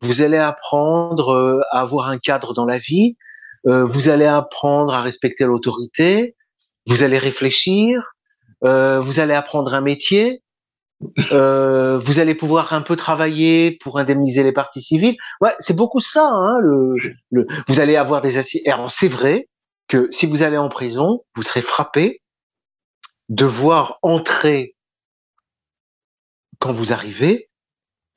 [0.00, 3.16] vous allez apprendre euh, à avoir un cadre dans la vie,
[3.66, 6.36] euh, vous allez apprendre à respecter l'autorité,
[6.86, 8.12] vous allez réfléchir,
[8.64, 10.42] euh, vous allez apprendre un métier,
[11.00, 15.16] vous allez pouvoir un peu travailler pour indemniser les parties civiles.
[15.40, 16.30] Ouais, c'est beaucoup ça.
[16.32, 16.94] Hein, le,
[17.30, 18.62] le, vous allez avoir des assises.
[18.88, 19.48] C'est vrai
[19.88, 22.22] que si vous allez en prison, vous serez frappé
[23.28, 24.76] de voir entrer
[26.58, 27.48] quand vous arrivez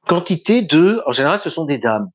[0.07, 1.01] quantité de.
[1.05, 2.09] En général, ce sont des dames.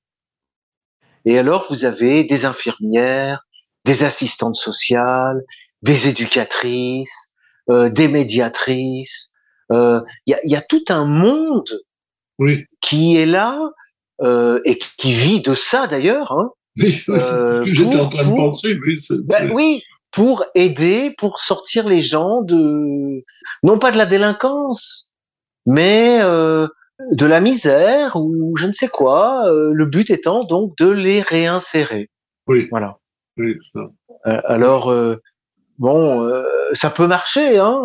[1.24, 3.46] Et alors, vous avez des infirmières,
[3.84, 5.42] des assistantes sociales,
[5.82, 7.32] des éducatrices,
[7.70, 9.32] euh, des médiatrices,
[9.70, 11.80] il euh, y, a, y, a, tout un monde
[12.38, 12.66] oui.
[12.80, 13.58] qui est là
[14.22, 16.32] euh, et qui vit de ça d'ailleurs.
[16.32, 18.76] Hein, oui, euh, j'étais en train de penser.
[18.84, 18.96] Oui,
[19.28, 19.82] ben, oui,
[20.14, 23.20] pour aider, pour sortir les gens de
[23.62, 25.10] non pas de la délinquance,
[25.66, 26.68] mais euh,
[27.12, 29.46] de la misère ou je ne sais quoi.
[29.50, 32.10] Euh, le but étant donc de les réinsérer.
[32.46, 32.68] Oui.
[32.70, 32.98] Voilà.
[33.36, 33.80] Oui, ça.
[34.26, 35.20] Euh, alors euh,
[35.78, 37.80] bon, euh, ça peut marcher, hein.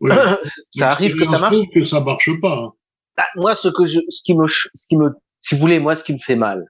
[0.00, 0.10] Oui.
[0.70, 1.56] ça arrive que ça marche.
[1.74, 2.54] que ça marche pas.
[2.56, 2.72] hein.
[3.16, 5.94] Bah, moi, ce que je, ce qui me, ce qui me, si vous voulez, moi,
[5.96, 6.64] ce qui me fait mal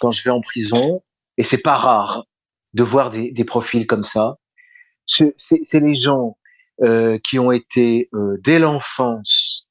[0.00, 1.02] quand je vais en prison,
[1.38, 2.24] et c'est pas rare
[2.74, 4.36] de voir des, des profils comme ça,
[5.06, 6.36] c'est les gens
[6.82, 9.68] euh, qui ont été euh, dès l'enfance,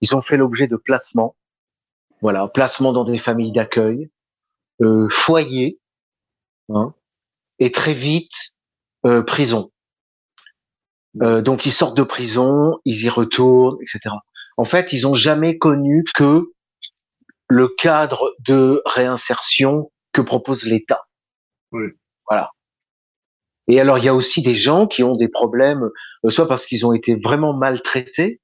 [0.00, 1.36] ils ont fait l'objet de placements,
[2.20, 4.10] voilà, placements dans des familles d'accueil,
[4.80, 5.80] euh, foyers,
[6.70, 6.94] hein,
[7.58, 8.54] et très vite
[9.06, 9.70] euh, prison.
[11.22, 14.14] Euh, donc ils sortent de prison, ils y retournent, etc.
[14.56, 16.52] En fait, ils ont jamais connu que
[17.48, 21.02] le cadre de réinsertion que propose l'État.
[21.72, 21.88] Oui.
[22.28, 22.50] Voilà.
[23.68, 25.88] Et alors, il y a aussi des gens qui ont des problèmes,
[26.24, 28.40] euh, soit parce qu'ils ont été vraiment maltraités,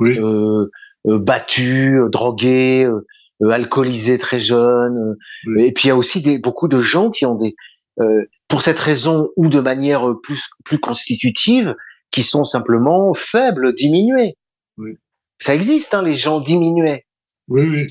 [0.00, 0.18] Oui.
[0.18, 0.68] euh,
[1.06, 5.16] euh, battus, drogués, euh, alcoolisés très jeunes.
[5.46, 5.64] Oui.
[5.64, 7.54] Et puis, il y a aussi des, beaucoup de gens qui ont des,
[8.00, 11.74] euh, pour cette raison ou de manière plus, plus constitutive,
[12.10, 14.36] qui sont simplement faibles, diminués.
[14.78, 14.96] Oui.
[15.38, 17.06] Ça existe, hein, les gens diminués.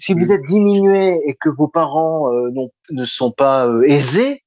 [0.01, 2.29] Si vous êtes diminué et que vos parents
[2.91, 4.41] ne sont pas aisés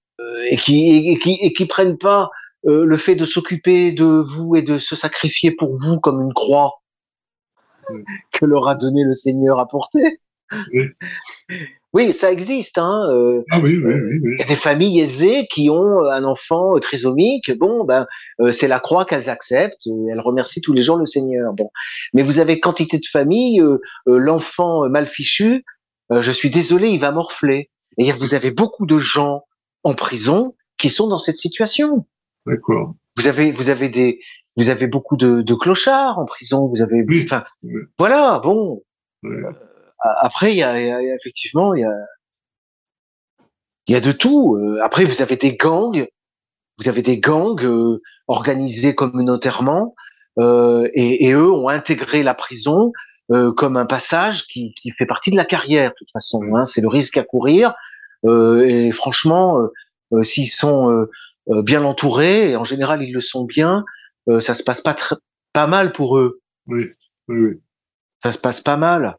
[0.50, 2.30] et qui et, qui et qui prennent pas
[2.66, 6.32] euh, le fait de s'occuper de vous et de se sacrifier pour vous comme une
[6.34, 6.74] croix
[7.90, 8.02] Oui.
[8.32, 10.18] que leur a donné le Seigneur à porter.
[10.72, 10.84] Oui.
[11.94, 12.78] Oui, ça existe.
[12.78, 13.06] Hein.
[13.10, 14.18] euh, Ah oui, oui, oui.
[14.22, 14.30] oui.
[14.34, 17.50] il y a des familles aisées qui ont un enfant euh, trisomique.
[17.58, 18.06] Bon, ben,
[18.40, 19.86] euh, c'est la croix qu'elles acceptent.
[19.88, 21.52] euh, Elles remercient tous les jours le Seigneur.
[21.52, 21.70] Bon,
[22.14, 25.64] mais vous avez quantité de familles, euh, euh, l'enfant euh, mal fichu.
[26.12, 27.70] euh, je suis désolé, il va morfler.
[27.98, 29.42] Et vous avez beaucoup de gens
[29.84, 32.06] en prison qui sont dans cette situation.
[32.46, 32.94] D'accord.
[33.16, 34.20] Vous avez, vous avez des,
[34.56, 36.68] vous avez beaucoup de, de clochards en prison.
[36.68, 37.22] Vous avez, Oui.
[37.24, 37.82] enfin, Oui.
[37.98, 38.38] voilà.
[38.40, 38.82] Bon,
[39.22, 39.36] Oui.
[40.00, 41.92] a- Après, il y a, y a- effectivement, il y a,
[43.86, 44.56] il y a de tout.
[44.56, 46.06] Euh, Après, vous avez des gangs,
[46.78, 49.94] vous avez des gangs euh, organisés communautairement,
[50.38, 52.92] euh, et, et eux ont intégré la prison
[53.30, 55.90] euh, comme un passage qui, qui fait partie de la carrière.
[55.90, 57.74] De toute façon, hein, c'est le risque à courir.
[58.24, 59.68] Euh, et franchement, euh,
[60.12, 61.10] euh, s'ils sont euh,
[61.50, 63.84] euh, bien entourés, et en général ils le sont bien,
[64.28, 64.96] euh, ça se passe pas
[65.52, 66.86] pas mal pour eux Oui.
[67.28, 67.60] Oui.
[68.22, 69.16] ça se passe pas mal.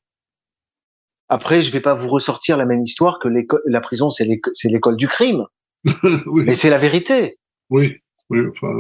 [1.29, 3.27] Après, je vais pas vous ressortir la même histoire que
[3.65, 5.45] la prison, c'est l'éco- c'est l'école du crime.
[6.27, 6.43] oui.
[6.45, 7.37] Mais c'est la vérité.
[7.69, 7.97] Oui,
[8.29, 8.73] oui, enfin,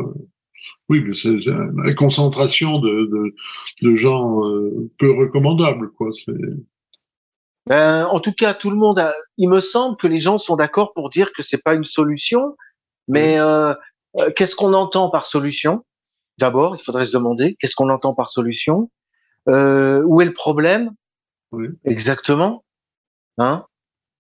[0.89, 3.35] oui, mais c'est c'est une concentration de, de,
[3.81, 6.09] de gens euh, peu recommandables, quoi.
[7.67, 10.55] Ben, en tout cas, tout le monde a, il me semble que les gens sont
[10.55, 12.55] d'accord pour dire que c'est pas une solution.
[13.07, 13.73] Mais euh,
[14.19, 15.85] euh, qu'est-ce qu'on entend par solution?
[16.39, 18.89] D'abord, il faudrait se demander qu'est-ce qu'on entend par solution?
[19.49, 20.91] Euh, où est le problème?
[21.51, 21.67] Oui.
[21.85, 22.63] Exactement.
[23.37, 23.65] Hein?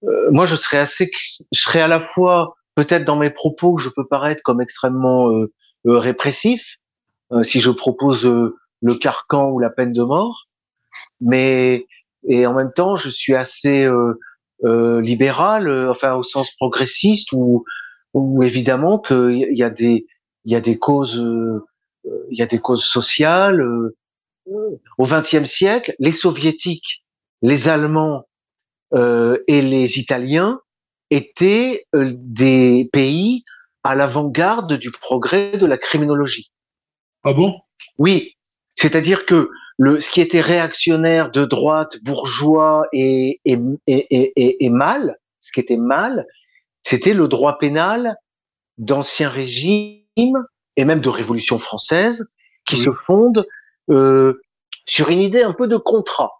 [0.03, 1.11] Euh, moi, je serais assez,
[1.51, 5.29] je serais à la fois peut-être dans mes propos, je peux paraître comme extrêmement
[5.85, 6.77] répressif
[7.31, 10.47] euh, si je propose euh, le carcan ou la peine de mort,
[11.21, 11.87] mais
[12.27, 14.19] et en même temps, je suis assez euh,
[14.63, 17.65] euh, libéral, euh, enfin au sens progressiste, où,
[18.13, 20.05] où évidemment qu'il y a des
[20.45, 21.23] il y a des causes
[22.29, 23.63] il y a des causes sociales.
[24.45, 27.05] au XXe siècle, les soviétiques,
[27.41, 28.25] les Allemands
[28.93, 30.59] euh, et les Italiens
[31.09, 33.43] étaient des pays
[33.83, 36.51] à l'avant-garde du progrès de la criminologie.
[37.23, 37.59] ah bon?
[37.97, 38.37] Oui,
[38.75, 39.49] c'est-à-dire que
[39.83, 45.17] le, ce qui était réactionnaire de droite, bourgeois et, et, et, et, et- et mal,
[45.39, 46.25] ce qui était mal,
[46.83, 48.15] c'était le droit pénal
[48.77, 50.37] d'ancien régime
[50.77, 52.19] et même de Révolution française
[52.65, 52.83] qui Oui.
[52.85, 53.45] se fonde
[53.89, 54.39] euh,
[54.85, 56.31] sur une idée un peu de contrat.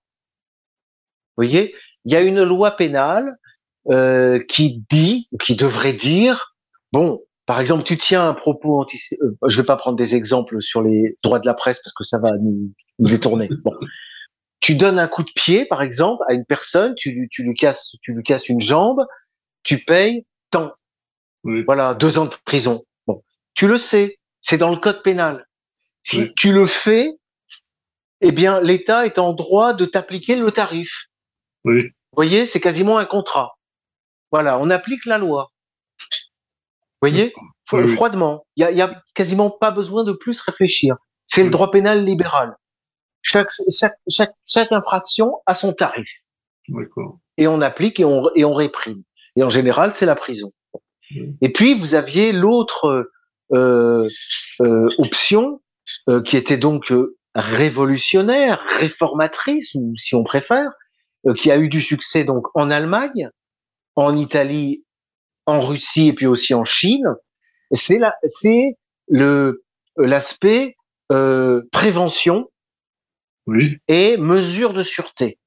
[1.36, 1.75] Vous voyez,
[2.06, 3.36] il y a une loi pénale
[3.89, 6.56] euh, qui dit, ou qui devrait dire,
[6.93, 10.62] bon, par exemple, tu tiens un propos anti, euh, je vais pas prendre des exemples
[10.62, 13.49] sur les droits de la presse parce que ça va nous, nous détourner.
[13.63, 13.73] Bon,
[14.62, 17.53] tu donnes un coup de pied, par exemple, à une personne, tu, lui- tu lui
[17.53, 19.01] casses, tu lui casses une jambe,
[19.63, 20.71] tu payes tant.
[21.43, 21.63] Oui.
[21.65, 22.84] Voilà, deux ans de prison.
[23.08, 23.21] Bon,
[23.56, 25.45] tu le sais, c'est dans le code pénal.
[26.03, 26.34] Si Oui.
[26.36, 27.10] tu le fais,
[28.21, 31.08] eh bien, l'État est en droit de t'appliquer le tarif.
[31.65, 31.84] Oui.
[31.84, 33.58] Vous voyez, c'est quasiment un contrat.
[34.32, 35.51] Voilà, on applique la loi.
[37.04, 37.34] Vous voyez,
[37.74, 38.46] Oui, froidement.
[38.56, 40.96] Il y a, quasiment pas besoin de plus réfléchir.
[41.26, 42.56] C'est le droit pénal libéral.
[43.22, 46.10] Chaque, chaque, chaque, chaque infraction a son tarif.
[47.38, 49.04] Et on applique et on, et on réprime.
[49.36, 50.52] Et en général, c'est la prison.
[51.12, 51.36] Oui.
[51.42, 53.12] Et puis, vous aviez l'autre
[53.52, 54.08] euh,
[54.62, 55.62] euh, option
[56.08, 56.94] euh, qui était donc
[57.36, 60.72] révolutionnaire, réformatrice, ou si on préfère,
[61.36, 63.30] qui a eu du succès donc en Allemagne,
[63.96, 64.86] en Italie,
[65.45, 67.08] en Russie et puis aussi en Chine.
[67.71, 68.77] C'est la, c'est
[69.08, 69.63] le
[69.97, 70.75] l'aspect
[71.71, 72.49] prévention
[73.45, 73.77] oui.
[73.88, 75.39] et mesure de sûreté.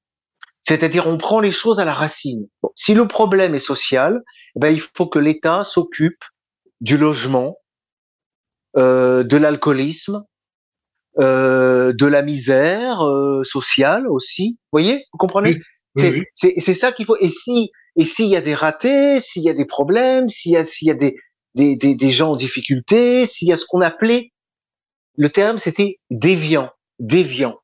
[0.67, 2.47] C'est-à-dire, on prend les choses à la racine.
[2.75, 4.21] si le problème est social,
[4.55, 6.23] eh ben, il faut que l'État s'occupe
[6.81, 7.57] du logement,
[8.75, 10.25] euh, de l'alcoolisme,
[11.19, 14.57] euh, de la misère euh, sociale aussi.
[14.63, 15.61] Vous voyez, vous comprenez?
[16.33, 17.17] C'est ça qu'il faut.
[17.17, 20.57] Et si et s'il y a des ratés, s'il y a des problèmes, s'il y
[20.57, 21.15] a s'il y a des
[21.55, 24.31] des, des, des gens en difficulté, s'il y a ce qu'on appelait
[25.17, 27.59] le terme c'était déviant, déviant.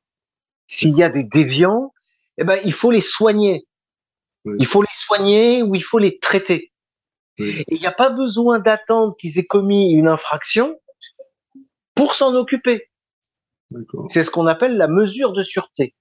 [0.66, 1.92] S'il y a des déviants,
[2.38, 3.66] eh ben il faut les soigner.
[4.58, 6.72] Il faut les soigner ou il faut les traiter.
[7.38, 10.78] Et il n'y a pas besoin d'attendre qu'ils aient commis une infraction
[11.94, 12.90] pour s'en occuper.
[14.08, 15.94] C'est ce qu'on appelle la mesure de sûreté.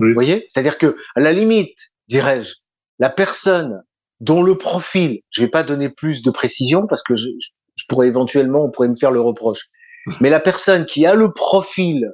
[0.00, 0.48] Vous voyez?
[0.50, 2.54] C'est-à-dire que, à la limite, dirais-je,
[2.98, 3.82] la personne
[4.20, 7.28] dont le profil, je vais pas donner plus de précision parce que je,
[7.76, 9.68] je pourrais éventuellement, on pourrait me faire le reproche,
[10.20, 12.12] mais la personne qui a le profil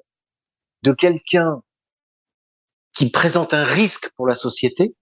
[0.82, 1.62] de quelqu'un
[2.94, 4.94] qui présente un risque pour la société,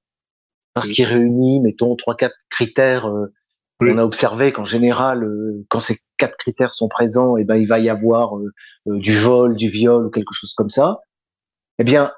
[0.73, 3.33] parce qu'il réunit, mettons, trois, quatre critères euh,
[3.81, 7.67] on a observé qu'en général, euh, quand ces quatre critères sont présents, eh ben, il
[7.67, 8.53] va y avoir euh,
[8.89, 11.01] euh, du vol, du viol ou quelque chose comme ça.
[11.79, 12.13] Eh bien,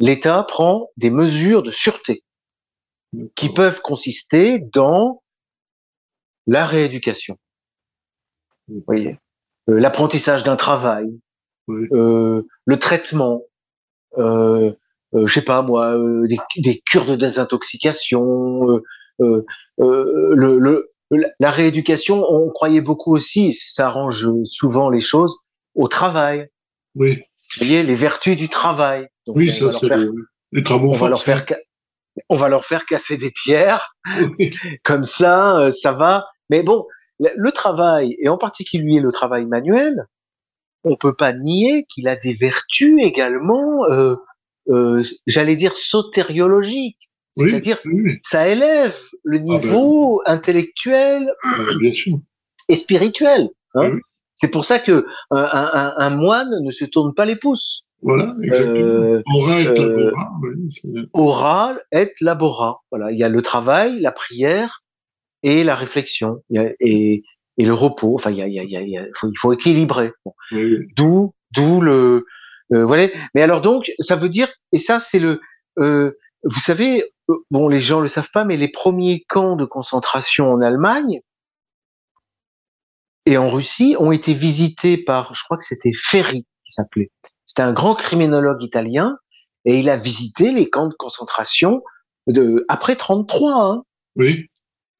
[0.00, 2.24] l'État prend des mesures de sûreté
[3.34, 5.22] qui peuvent consister dans
[6.46, 7.36] la rééducation.
[8.68, 9.18] Vous voyez,
[9.66, 11.06] l'apprentissage d'un travail,
[11.68, 12.44] le
[12.78, 13.42] traitement,
[14.18, 14.72] euh,
[15.12, 18.80] je sais pas moi, des, des, cures de désintoxication,
[19.20, 19.44] euh,
[19.80, 20.90] euh, le, le,
[21.38, 26.48] la rééducation, on croyait beaucoup aussi, ça arrange souvent les choses, au travail.
[26.94, 27.16] Oui.
[27.16, 29.08] Vous voyez, les vertus du travail.
[29.34, 29.88] Oui, ça c'est
[30.52, 31.44] les travaux on va leur faire
[32.28, 33.96] on va leur faire casser des pierres,
[34.84, 36.26] comme ça, euh, ça va.
[36.48, 36.86] Mais bon,
[37.18, 40.06] le travail, et en particulier le travail manuel,
[40.84, 44.16] on peut pas nier qu'il a des vertus également, euh,
[44.68, 47.10] euh, j'allais dire sotériologiques.
[47.36, 47.80] C'est-à-dire,
[48.22, 51.32] ça élève le ah, ben niveau intellectuel
[52.68, 53.48] et spirituel.
[53.74, 53.98] Hein.
[54.34, 57.84] C'est pour ça que un, un, un, moine ne se tourne pas les pouces.
[58.02, 58.76] Voilà, exactement.
[58.76, 60.12] Euh, Oral et euh,
[61.12, 62.80] Oral et labora.
[62.90, 64.82] Voilà, il y a le travail, la prière
[65.42, 67.22] et la réflexion et,
[67.58, 68.14] et le repos.
[68.14, 70.12] Enfin, il y a, il y a, il y a, faut, il faut équilibrer.
[70.96, 72.24] D'où, d'où le,
[72.72, 73.08] euh, voilà.
[73.34, 75.40] Mais alors donc, ça veut dire, et ça c'est le,
[75.78, 76.12] euh,
[76.44, 77.04] vous savez,
[77.50, 81.20] bon, les gens le savent pas, mais les premiers camps de concentration en Allemagne
[83.26, 87.10] et en Russie ont été visités par, je crois que c'était Ferry qui s'appelait.
[87.50, 89.16] C'était un grand criminologue italien
[89.64, 91.82] et il a visité les camps de concentration
[92.28, 93.64] de après 33.
[93.64, 93.82] Hein.
[94.14, 94.46] Oui.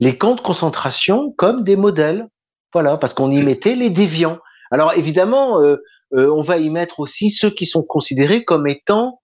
[0.00, 2.26] Les camps de concentration comme des modèles,
[2.72, 4.40] voilà, parce qu'on y mettait les déviants.
[4.72, 5.76] Alors évidemment, euh,
[6.12, 9.20] euh, on va y mettre aussi ceux qui sont considérés comme étant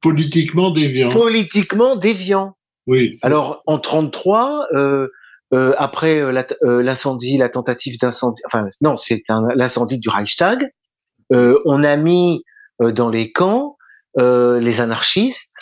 [0.00, 1.10] Politiquement déviant.
[1.10, 2.56] Politiquement déviant.
[2.86, 3.16] Oui.
[3.22, 5.08] Alors en 33, euh,
[5.50, 6.22] après
[6.62, 9.24] l'incendie, la, tentative d'incendie, enfin non, c'est
[9.56, 10.72] l'incendie du Reichstag,
[11.30, 12.44] on a mis
[12.80, 13.76] dans les camps
[14.16, 15.54] les anarchistes,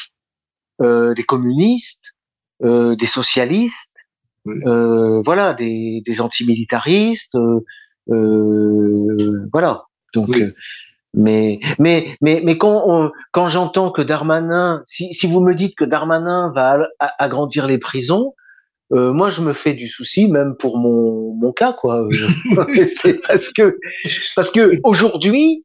[0.81, 2.05] des communistes,
[2.63, 3.95] des socialistes,
[4.45, 7.37] voilà, des, des antimilitaristes,
[8.07, 9.85] voilà.
[10.15, 10.29] Donc
[11.13, 15.85] mais, mais, mais, mais quand, quand j'entends que Darmanin, si, si vous me dites que
[15.85, 16.87] Darmanin va
[17.19, 18.35] agrandir les prisons,
[18.93, 22.09] euh, moi je me fais du souci même pour mon, mon cas quoi.
[22.55, 23.79] parce que
[24.35, 25.65] parce que aujourd'hui,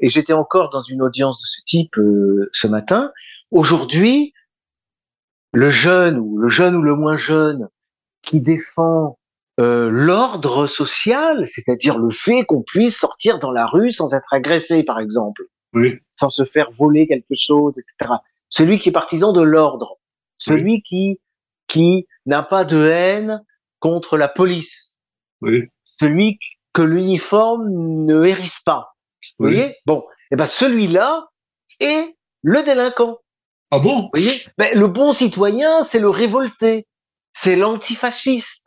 [0.00, 3.12] et j'étais encore dans une audience de ce type euh, ce matin,
[3.50, 4.32] aujourd'hui,
[5.52, 7.68] le jeune ou le jeune ou le moins jeune
[8.22, 9.18] qui défend
[9.60, 14.84] euh, l'ordre social, c'est-à-dire le fait qu'on puisse sortir dans la rue sans être agressé,
[14.84, 15.42] par exemple,
[15.74, 15.96] oui.
[16.18, 18.14] sans se faire voler quelque chose, etc.
[18.48, 19.98] Celui qui est partisan de l'ordre,
[20.38, 21.18] celui qui
[21.68, 23.42] qui n'a pas de haine
[23.80, 24.96] contre la police,
[25.42, 25.64] oui.
[26.00, 26.38] celui
[26.72, 28.96] que l'uniforme ne hérisse pas.
[29.38, 29.76] Vous voyez?
[29.86, 31.28] Bon, et eh ben celui-là
[31.80, 33.18] est le délinquant.
[33.70, 34.02] Ah bon?
[34.02, 34.42] Vous voyez?
[34.56, 36.86] Ben, Le bon citoyen, c'est le révolté,
[37.32, 38.64] c'est l'antifasciste.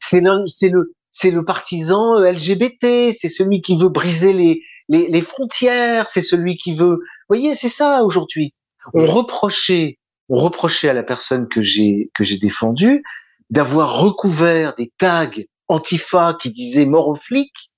[0.00, 0.94] C'est le, c'est le,
[1.24, 6.56] le partisan euh, LGBT, c'est celui qui veut briser les, les, les frontières, c'est celui
[6.56, 6.96] qui veut.
[6.96, 8.54] Vous voyez, c'est ça aujourd'hui.
[8.92, 9.98] On reprochait,
[10.28, 13.02] on reprochait à la personne que j'ai que j'ai défendue
[13.50, 15.30] d'avoir recouvert des tags
[15.68, 17.70] antifa qui disaient mort aux flics.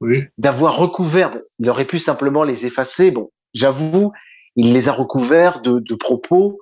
[0.00, 0.24] Oui.
[0.36, 1.32] d'avoir recouvert.
[1.60, 3.12] Il aurait pu simplement les effacer.
[3.12, 4.10] Bon, j'avoue,
[4.56, 6.58] il les a recouverts de, de propos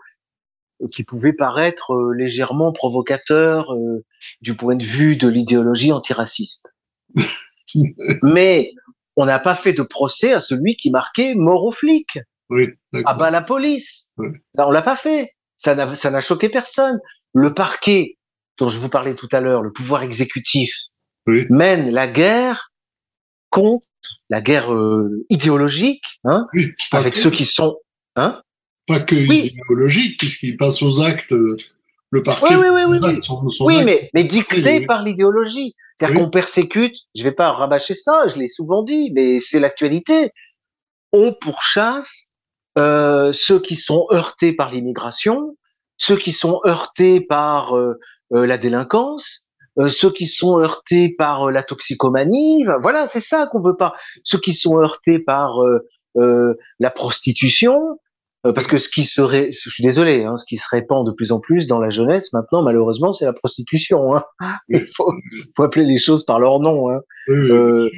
[0.92, 4.04] qui pouvaient paraître euh, légèrement provocateurs euh,
[4.40, 6.74] du point de vue de l'idéologie antiraciste.
[8.22, 8.72] Mais
[9.16, 12.18] on n'a pas fait de procès à celui qui marquait mort aux flics,
[12.50, 12.64] Oui.
[12.64, 13.16] à d'accord.
[13.16, 14.10] bas la police.
[14.18, 14.28] Oui.
[14.54, 15.32] Ça, on l'a pas fait.
[15.56, 16.98] Ça n'a, choqué personne.
[17.34, 18.16] Le parquet,
[18.58, 20.74] dont je vous parlais tout à l'heure, le pouvoir exécutif,
[21.26, 21.46] Oui.
[21.50, 22.70] mène la guerre
[23.50, 23.84] contre
[24.30, 26.46] la guerre euh, idéologique, hein,
[26.92, 27.76] avec que, ceux qui sont,
[28.16, 28.40] hein?
[28.86, 31.32] pas que idéologique, puisqu'il passe aux actes.
[31.32, 31.56] euh,
[32.10, 32.56] Le parquet.
[32.56, 33.14] Oui, oui, oui, oui, son oui.
[33.14, 33.84] acte, son- son Oui, acte.
[33.86, 35.74] mais, mais dicté par l'idéologie.
[35.96, 40.30] C'est-à-dire qu'on persécute, je vais pas rabâcher ça, je l'ai souvent dit, mais c'est l'actualité.
[41.12, 42.29] On pourchasse
[42.78, 45.56] euh, ceux qui sont heurtés par l'immigration,
[45.96, 47.98] ceux qui sont heurtés par euh,
[48.32, 49.46] euh, la délinquance,
[49.78, 52.64] euh, ceux qui sont heurtés par euh, la toxicomanie.
[52.82, 53.94] Voilà, c'est ça qu'on veut pas.
[54.24, 55.60] Ceux qui sont heurtés par
[56.14, 57.98] la prostitution,
[58.46, 61.12] euh, parce que ce qui serait, je suis désolé, hein, ce qui se répand de
[61.12, 64.16] plus en plus dans la jeunesse maintenant, malheureusement, c'est la prostitution.
[64.16, 64.24] Hein.
[64.68, 65.12] Il faut,
[65.56, 66.90] faut appeler les choses par leur nom.
[66.90, 67.00] Hein.
[67.28, 67.90] Euh,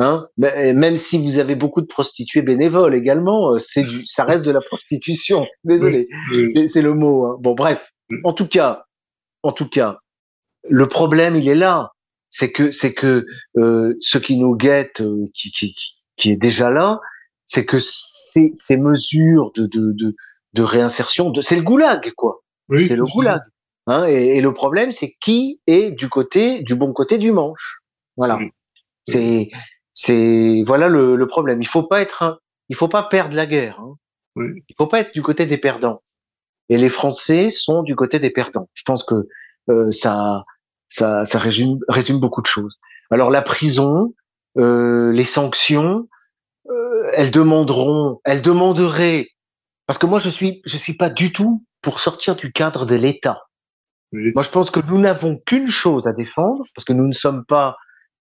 [0.00, 0.26] hein.
[0.36, 4.50] Même si vous avez beaucoup de prostituées bénévoles également, euh, c'est du, ça reste de
[4.50, 5.46] la prostitution.
[5.64, 6.52] Désolé, oui.
[6.54, 7.26] c'est c'est le mot.
[7.26, 7.36] Hein.
[7.40, 7.92] Bon, bref.
[8.24, 8.84] En tout cas,
[9.44, 9.98] en tout cas,
[10.68, 11.92] le problème, il est là.
[12.28, 13.24] C'est que, c'est que
[13.56, 15.74] euh, ce qui nous guette, euh, qui, qui,
[16.16, 17.00] qui est déjà là,
[17.44, 20.14] c'est que ces, ces mesures de, de, de,
[20.54, 22.42] de réinsertion, de, c'est le goulag, quoi.
[22.68, 23.12] Oui, C'est le ça.
[23.12, 23.40] goulag.
[23.88, 27.80] Hein, et, et le problème, c'est qui est du côté, du bon côté du manche.
[28.16, 28.38] Voilà.
[29.08, 29.50] C'est,
[29.92, 31.62] c'est, voilà le, le problème.
[31.62, 32.38] Il faut pas être, un-
[32.68, 33.80] il faut pas perdre la guerre.
[33.80, 33.94] Hein.
[34.36, 34.46] Oui.
[34.68, 36.00] Il faut pas être du côté des perdants.
[36.68, 38.68] Et les Français sont du côté des perdants.
[38.74, 39.26] Je pense que
[39.68, 40.42] euh, ça,
[40.88, 42.78] ça, ça résume, résume beaucoup de choses.
[43.10, 44.14] Alors la prison,
[44.56, 46.08] euh, les sanctions,
[46.70, 49.30] euh, elles demanderont, elles demanderaient,
[49.86, 52.94] parce que moi je suis, je suis pas du tout pour sortir du cadre de
[52.94, 53.42] l'État.
[54.12, 54.30] Oui.
[54.34, 57.44] Moi je pense que nous n'avons qu'une chose à défendre, parce que nous ne sommes
[57.44, 57.76] pas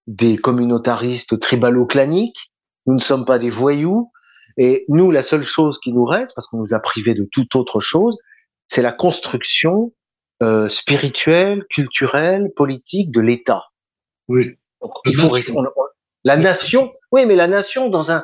[0.09, 2.51] des communautaristes tribalo-claniques,
[2.87, 4.11] nous ne sommes pas des voyous,
[4.57, 7.55] et nous la seule chose qui nous reste, parce qu'on nous a privés de toute
[7.55, 8.17] autre chose,
[8.67, 9.93] c'est la construction
[10.41, 13.65] euh, spirituelle, culturelle, politique de l'État.
[14.29, 14.55] Oui.
[14.81, 15.55] Donc, La il faut nation.
[15.57, 15.87] on- on-
[16.23, 18.23] la nation, oui, mais la nation dans un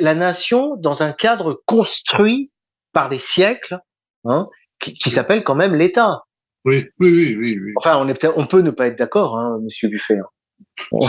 [0.00, 2.50] la nation dans un cadre construit
[2.92, 3.78] par les siècles,
[4.24, 4.48] hein,
[4.80, 6.22] qui, qui s'appelle quand même l'État.
[6.64, 7.58] Oui, oui, oui, oui.
[7.62, 7.72] oui.
[7.76, 10.18] Enfin, on est peut-être, on peut ne pas être d'accord, hein, Monsieur Buffet.
[10.18, 10.26] hein.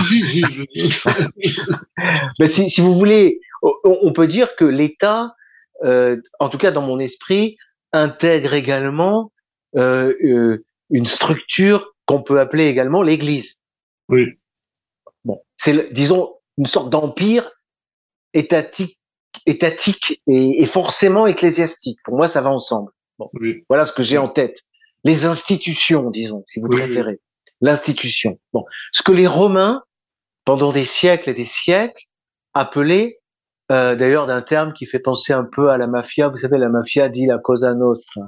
[0.07, 1.71] Si, si, je-
[2.39, 3.39] Mais si, si vous voulez,
[3.83, 5.35] on, peut dire que l'État,
[5.83, 7.57] euh, en tout cas dans mon esprit,
[7.91, 9.31] intègre également
[9.75, 13.59] euh, euh, une structure qu'on peut appeler également l'Église.
[14.09, 14.25] Oui,
[15.23, 17.49] Bon, c'est, disons, une sorte d'empire
[18.33, 18.99] étatique,
[19.45, 21.99] étatique et, et forcément ecclésiastique.
[22.03, 22.91] Pour moi, ça va ensemble.
[23.33, 24.59] oui, Voilà ce que j'ai en tête.
[25.03, 27.19] Les institutions, disons, si vous Oui, préférez.
[27.61, 28.39] L'institution.
[28.53, 29.83] Bon, ce que les Romains,
[30.43, 32.03] pendant des siècles et des siècles,
[32.53, 33.19] appelaient,
[33.71, 36.27] euh, d'ailleurs d'un terme qui fait penser un peu à la mafia.
[36.29, 38.21] Vous savez, la mafia dit la cosa nostra,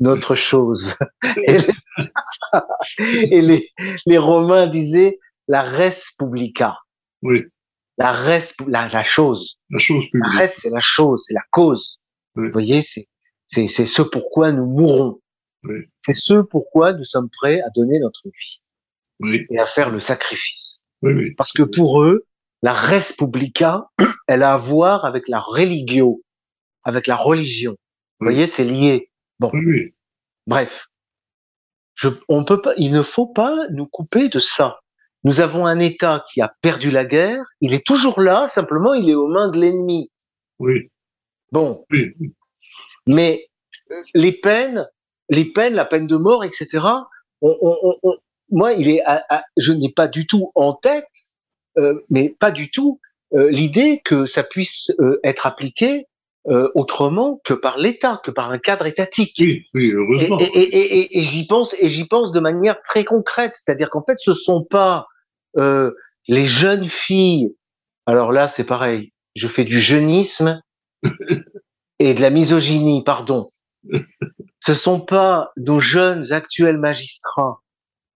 [0.00, 0.96] notre chose.
[1.46, 1.74] et les,
[3.30, 3.68] et les,
[4.06, 6.78] les Romains disaient la res publica,
[7.22, 7.44] oui.
[7.98, 9.58] la res, la, la chose.
[9.70, 10.40] La chose La publique.
[10.40, 12.00] res, c'est la chose, c'est la cause.
[12.36, 12.46] Oui.
[12.46, 13.08] Vous voyez, c'est,
[13.48, 15.20] c'est, c'est ce pourquoi nous mourrons.
[15.64, 15.76] Oui.
[16.06, 18.62] C'est ce pourquoi nous sommes prêts à donner notre vie
[19.20, 20.82] Oui, et à faire le sacrifice.
[21.02, 21.34] oui, oui.
[21.36, 22.26] Parce que pour eux,
[22.62, 23.88] la res publica,
[24.28, 26.22] elle a à voir avec la religio,
[26.84, 27.76] avec la religion.
[28.18, 29.10] Vous voyez, c'est lié.
[29.40, 29.84] Oui.
[30.46, 30.86] Bref.
[31.94, 34.78] Je, on peut pas, il ne faut pas nous couper de ça.
[35.24, 37.44] Nous avons un État qui a perdu la guerre.
[37.60, 40.10] Il est toujours là, simplement, il est aux mains de l'ennemi.
[40.58, 40.90] Oui,
[41.52, 41.84] Bon.
[41.90, 42.14] oui.
[43.06, 43.48] Mais
[43.90, 44.86] euh, les peines,
[45.28, 46.68] les peines, la peine de mort, etc.
[47.42, 48.16] on- on- on-
[48.50, 51.06] moi, il est, à- à- je n'ai pas du tout en tête,
[51.78, 53.00] euh, mais pas du tout
[53.34, 56.06] euh, l'idée que ça puisse euh, être appliqué
[56.48, 59.34] euh, autrement que par l'État, que par un cadre étatique.
[59.38, 60.38] Oui, oui, Et, heureusement.
[60.40, 63.90] et, et, et, et- et j'y pense, et j'y pense de manière très concrète, c'est-à-dire
[63.90, 65.06] qu'en fait, ce sont pas
[65.58, 65.92] euh,
[66.28, 67.54] les jeunes filles.
[68.06, 69.12] Alors là, c'est pareil.
[69.36, 70.60] Je fais du jeunisme
[71.98, 73.44] et de la misogynie, pardon.
[74.66, 77.60] Ce sont pas nos jeunes actuels magistrats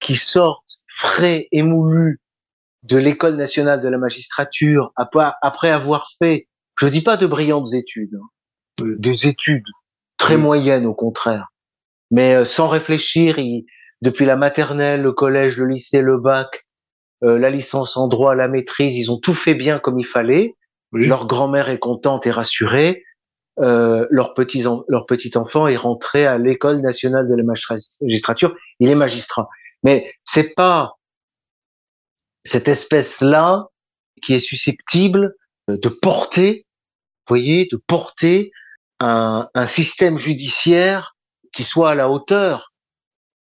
[0.05, 0.63] qui sortent
[0.97, 2.21] frais et moulus
[2.85, 6.47] de l'école nationale de la magistrature après avoir fait,
[6.79, 9.65] je dis pas de brillantes études, hein, des études
[10.19, 11.49] très moyennes au contraire,
[12.11, 13.65] mais euh, sans réfléchir, ils-
[14.03, 16.65] depuis la maternelle, le collège, le lycée, le bac,
[17.23, 20.57] la licence en droit, la maîtrise, ils ont tout fait bien comme il fallait.
[20.93, 23.03] Leur grand-mère est contente et rassurée.
[23.61, 28.55] Euh, leur petit leur petit enfant est rentré à l'école nationale de la magistrature.
[28.79, 29.49] Il est magistrat.
[29.85, 30.95] Mais c'est pas
[32.45, 33.67] cette espèce-là
[34.23, 35.35] qui est susceptible
[35.69, 36.67] de porter,
[37.27, 38.51] vous voyez, de porter
[39.01, 41.17] un, un, système judiciaire
[41.53, 42.73] qui soit à la hauteur,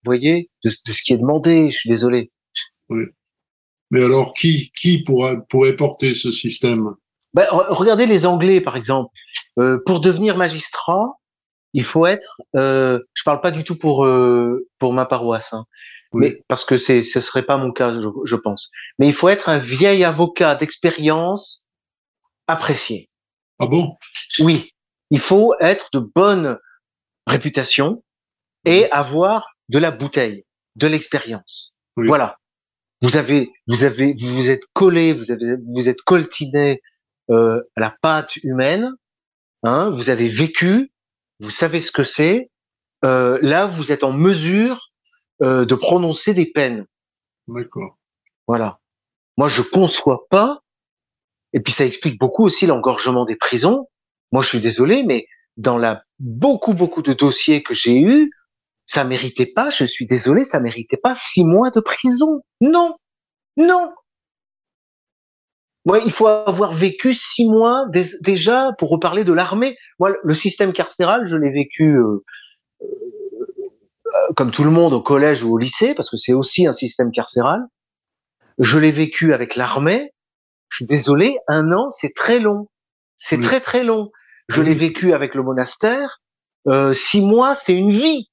[0.05, 1.70] vous voyez, de, de, ce qui est demandé.
[1.70, 2.30] Je suis désolé.
[2.88, 3.05] Oui.
[3.90, 6.95] Mais alors, qui, qui pourra, pourrait porter ce système?
[7.34, 9.12] Ben, regardez les Anglais, par exemple.
[9.59, 11.18] Euh, pour devenir magistrat,
[11.72, 12.40] il faut être.
[12.57, 15.64] Euh, je parle pas du tout pour euh, pour ma paroisse, hein,
[16.14, 18.70] mais parce que c'est ce serait pas mon cas, je, je, pense.
[18.98, 21.64] Mais il faut être un vieil avocat d'expérience
[22.46, 23.08] apprécié.
[23.58, 23.96] Ah bon?
[24.40, 24.70] Oui,
[25.10, 26.58] il faut être de bonne
[27.26, 28.02] réputation
[28.64, 30.44] et avoir de la bouteille,
[30.76, 31.74] de l'expérience.
[31.96, 32.38] Voilà.
[33.02, 36.80] Vous avez, vous avez, vous vous êtes collé, vous avez, vous êtes coltiné
[37.30, 38.90] euh, la pâte humaine.
[39.62, 40.92] Hein, vous avez vécu,
[41.40, 42.50] vous savez ce que c'est.
[43.04, 44.90] Euh, là, vous êtes en mesure
[45.45, 46.86] euh, de prononcer des peines.
[47.49, 47.99] D'accord.
[48.47, 48.80] Voilà.
[49.36, 50.61] Moi, je conçois pas.
[51.53, 53.86] Et puis, ça explique beaucoup aussi l'engorgement des prisons.
[54.32, 55.26] Moi, je suis désolé, mais
[55.59, 58.30] dans la beaucoup beaucoup de dossiers que j'ai eus,
[58.86, 59.68] ça méritait pas.
[59.68, 62.42] Je suis désolé, ça méritait pas six mois de prison.
[62.62, 62.95] Non,
[63.59, 63.92] non.
[65.84, 67.86] Moi, il faut avoir vécu six mois
[68.22, 69.76] déjà pour reparler de l'armée.
[69.99, 72.22] Moi, le système carcéral, je l'ai vécu euh,
[74.36, 77.10] comme tout le monde au collège ou au lycée, parce que c'est aussi un système
[77.10, 77.60] carcéral.
[78.58, 80.12] Je l'ai vécu avec l'armée.
[80.68, 82.68] Je suis désolé, un an, c'est très long.
[83.18, 84.10] C'est très très long.
[84.48, 86.20] Je l'ai vécu avec le monastère.
[86.66, 88.28] Euh, six mois, c'est une vie.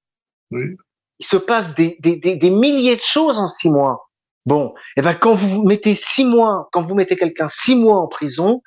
[0.51, 0.75] Oui.
[1.19, 4.09] Il se passe des, des, des, des milliers de choses en six mois.
[4.47, 7.97] Bon, et eh ben quand vous mettez six mois, quand vous mettez quelqu'un six mois
[7.97, 8.63] en prison,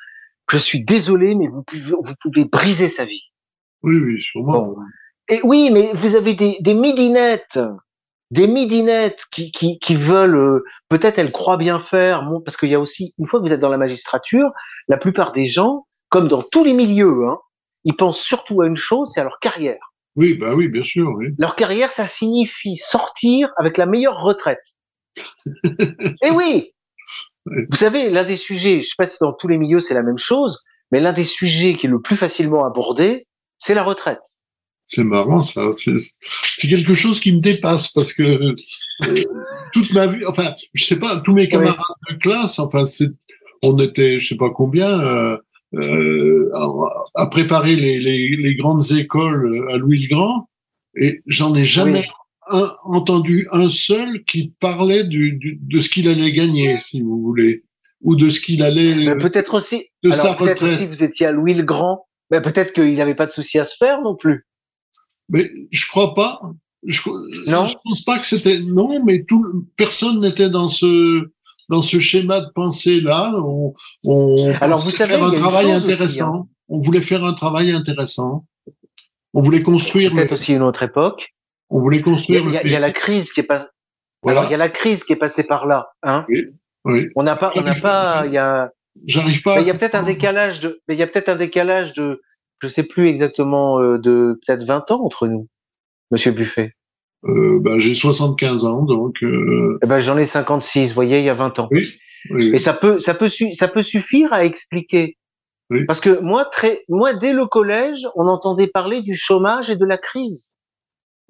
[0.48, 3.32] je suis désolé, mais vous pouvez, vous pouvez briser sa vie.
[3.82, 4.76] Oui, oui, sûrement.
[5.28, 7.58] Et oui, mais vous avez des, des midinettes,
[8.30, 12.74] des midinettes qui, qui, qui veulent, euh, peut-être elles croient bien faire, parce qu'il y
[12.74, 14.50] a aussi, une fois que vous êtes dans la magistrature,
[14.88, 17.38] la plupart des gens, comme dans tous les milieux, hein,
[17.84, 19.92] ils pensent surtout à une chose, c'est à leur carrière.
[20.16, 21.12] Oui, bah oui, bien sûr.
[21.16, 21.28] Oui.
[21.38, 24.62] Leur carrière, ça signifie sortir avec la meilleure retraite.
[26.22, 26.72] Eh oui
[27.46, 30.02] Vous savez, l'un des sujets, je sais pas si dans tous les milieux c'est la
[30.02, 33.26] même chose, mais l'un des sujets qui est le plus facilement abordé,
[33.58, 34.22] c'est la retraite.
[34.86, 35.70] C'est marrant ça.
[35.72, 38.54] C'est quelque chose qui me dépasse parce que euh,
[39.72, 41.78] toute ma vie, enfin, je sais pas, tous mes camarades
[42.10, 42.82] de classe, enfin,
[43.62, 45.38] on était, je sais pas combien, euh,
[45.74, 46.50] euh,
[47.14, 50.48] à, préparer les, les, les, grandes écoles à Louis le Grand,
[50.96, 52.06] et j'en ai jamais
[52.46, 57.64] entendu un seul qui parlait du, de ce qu'il allait gagner, si vous voulez,
[58.02, 59.16] ou de ce qu'il allait.
[59.16, 59.88] Peut-être aussi.
[60.02, 60.62] De alors, sa retraite.
[60.62, 62.06] Aussi, vous étiez à Louis le Grand.
[62.30, 64.46] Mais peut-être qu'il n'avait pas de souci à se faire non plus.
[65.28, 66.40] Mais je crois pas.
[66.86, 67.00] Je,
[67.50, 67.64] non.
[67.66, 71.30] Je pense pas que c'était non, mais tout personne n'était dans ce
[71.70, 73.32] dans ce schéma de pensée là.
[73.36, 73.72] On,
[74.04, 75.78] on alors vous savez, faire un travail hein.
[75.78, 76.48] intéressant.
[76.68, 78.44] On voulait faire un travail intéressant.
[79.32, 80.12] On voulait construire.
[80.12, 81.34] Peut-être aussi une autre époque.
[81.70, 82.44] On voulait construire.
[82.46, 83.68] Il y, a, il y a la crise qui est pas.
[84.26, 86.24] Alors il y a la crise qui est passée par là, hein.
[86.28, 86.46] Oui.
[86.84, 87.08] oui.
[87.14, 88.70] On n'a pas, on n'a pas, il y a.
[89.06, 89.60] J'arrive pas.
[89.60, 92.22] Il y a peut-être un décalage de, mais il y a peut-être un décalage de,
[92.60, 95.48] je sais plus exactement, euh, de peut-être 20 ans entre nous,
[96.10, 96.74] Monsieur Buffet.
[97.26, 99.22] Euh, ben, j'ai 75 ans, donc.
[99.22, 99.78] Euh...
[99.82, 100.88] Eh ben, j'en ai 56.
[100.88, 101.68] Vous voyez, il y a 20 ans.
[101.70, 101.88] Oui.
[102.30, 102.50] oui.
[102.54, 105.16] Et ça peut, ça peut, ça peut suffire à expliquer.
[105.70, 105.84] Oui.
[105.86, 109.86] Parce que moi, très, moi, dès le collège, on entendait parler du chômage et de
[109.86, 110.52] la crise.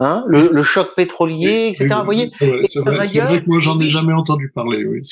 [0.00, 1.94] Hein, le, le, choc pétrolier, etc.
[1.98, 4.84] Vous voyez C'est vrai, vrai, que moi, j'en ai jamais entendu parler.
[4.84, 5.02] Oui.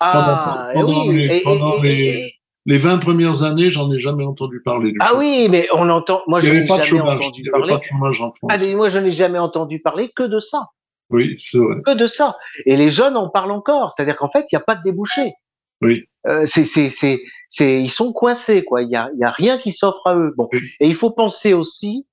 [0.00, 1.28] Ah, pendant, pendant, oui.
[1.28, 2.37] les, et, pendant et, les,
[2.68, 4.92] les, 20 premières années, j'en ai jamais entendu parler.
[4.92, 5.24] Du ah chômage.
[5.24, 6.22] oui, mais on entend.
[6.26, 7.20] Moi, je n'ai jamais chômage.
[7.20, 7.72] entendu Il parler.
[7.72, 8.50] Pas de chômage en France.
[8.52, 10.68] Ah, mais moi, je n'ai jamais entendu parler que de ça.
[11.10, 11.76] Oui, c'est vrai.
[11.84, 12.36] Que de ça.
[12.66, 13.92] Et les jeunes en parlent encore.
[13.92, 15.32] C'est-à-dire qu'en fait, il n'y a pas de débouché.
[15.80, 16.04] Oui.
[16.26, 18.82] Euh, c'est, c'est, c'est, c'est, ils sont coincés, quoi.
[18.82, 20.34] Il y a, y a rien qui s'offre à eux.
[20.36, 20.48] Bon.
[20.52, 20.60] Oui.
[20.80, 22.06] Et il faut penser aussi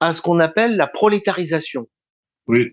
[0.00, 1.86] à ce qu'on appelle la prolétarisation.
[2.46, 2.72] Oui.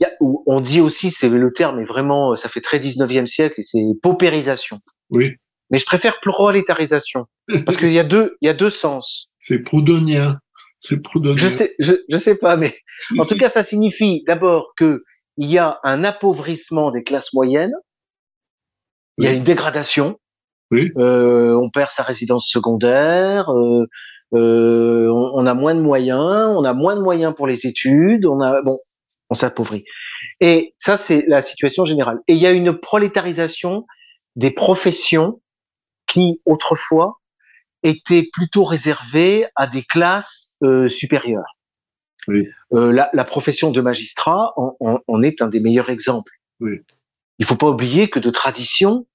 [0.00, 3.60] Y a, on dit aussi, c'est le terme est vraiment, ça fait très 19e siècle,
[3.60, 4.78] et c'est paupérisation.
[5.10, 5.36] Oui.
[5.70, 7.26] Mais je préfère prolétarisation
[7.64, 9.34] parce qu'il y a deux, il y a deux sens.
[9.40, 10.38] C'est proudhonien.
[10.78, 11.36] C'est proudhonien.
[11.36, 12.76] Je sais, je, je sais pas, mais
[13.18, 15.02] en tout cas, ça signifie d'abord que
[15.36, 17.74] il y a un appauvrissement des classes moyennes,
[19.18, 20.18] il y a une dégradation.
[20.70, 20.90] Oui.
[20.96, 23.50] Euh, on perd sa résidence secondaire.
[23.52, 23.86] Euh,
[24.34, 26.52] euh, on, on a moins de moyens.
[26.56, 28.26] On a moins de moyens pour les études.
[28.26, 28.76] On a bon,
[29.30, 29.84] on s'appauvrit.
[30.40, 32.18] Et ça, c'est la situation générale.
[32.28, 33.86] Et il y a une prolétarisation
[34.36, 35.40] des professions
[36.14, 37.20] qui, autrefois,
[37.82, 41.58] étaient plutôt réservées à des classes euh, supérieures.
[42.28, 42.48] Oui.
[42.72, 46.32] Euh, la, la, profession de magistrat en, en, en, est un des meilleurs exemples.
[46.60, 46.80] Oui.
[47.38, 49.06] Il faut pas oublier que de tradition,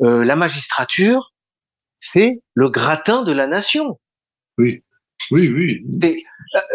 [0.00, 1.32] euh, la magistrature,
[2.00, 4.00] c'est le gratin de la nation.
[4.58, 4.82] Oui,
[5.30, 5.86] oui, oui.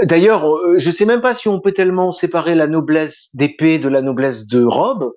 [0.04, 0.46] D'ailleurs,
[0.78, 4.48] je sais même pas si on peut tellement séparer la noblesse d'épée de la noblesse
[4.48, 5.12] de robe.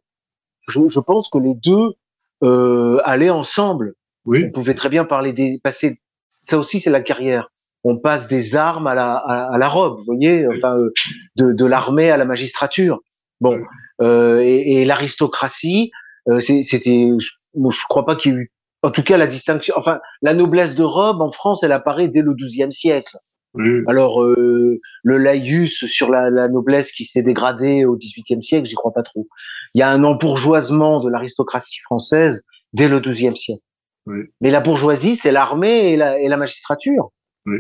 [0.69, 1.95] Je, je pense que les deux
[2.43, 3.95] allaient ensemble.
[4.27, 4.45] Oui.
[4.47, 5.99] On pouvait très bien parler des passer.
[6.45, 7.49] Ça aussi, c'est la carrière.
[7.85, 10.91] On passe des armes à la, à, à la robe, vous voyez, enfin, euh,
[11.37, 13.01] de, de l'armée à la magistrature.
[13.41, 13.59] Bon,
[14.03, 15.91] euh, et, et l'aristocratie,
[16.29, 18.53] euh, c'était, je, je crois pas qu'il y ait eu,
[18.83, 22.21] en tout cas, la distinction, enfin, la noblesse de robe en France, elle apparaît dès
[22.23, 23.17] le XIIe siècle.
[23.55, 23.81] Oui.
[23.89, 28.75] Alors, euh, le laïus sur la, la noblesse qui s'est dégradée au XVIIIe siècle, j'y
[28.75, 29.27] crois pas trop.
[29.75, 32.45] Il y a un embourgeoisement de l'aristocratie française
[32.75, 33.63] dès le XIIe siècle.
[34.11, 34.25] Oui.
[34.41, 37.11] Mais la bourgeoisie, c'est l'armée et la, et la magistrature.
[37.47, 37.59] Oui.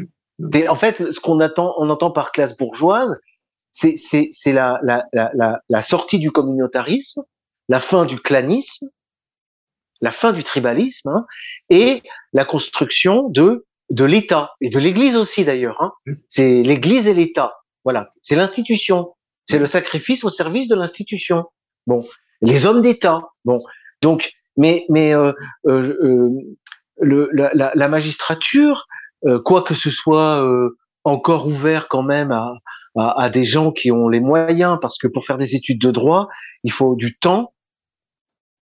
[0.68, 3.20] En fait, ce qu'on attend, on entend par classe bourgeoise,
[3.72, 3.92] c'est
[4.46, 7.22] la, la la la la sortie du communautarisme,
[7.68, 8.88] la fin du clanisme,
[10.00, 11.26] la fin du tribalisme, hein,
[11.68, 15.80] et la construction de de l'État et de l'Église aussi d'ailleurs.
[15.82, 15.92] Hein.
[16.26, 17.52] C'est l'Église et l'État.
[17.84, 19.14] Voilà, c'est l'institution.
[19.48, 21.44] C'est le sacrifice au service de l'institution.
[21.86, 22.04] Bon,
[22.40, 23.20] les hommes d'État.
[23.44, 23.60] Bon,
[24.02, 25.32] donc, mais mais euh,
[25.66, 26.30] euh, euh,
[27.00, 28.86] le, la, la, magistrature,
[29.24, 32.52] euh, quoi que ce soit euh, encore ouvert quand même à,
[32.96, 35.90] à, à des gens qui ont les moyens, parce que pour faire des études de
[35.90, 36.28] droit,
[36.62, 37.54] il faut du temps,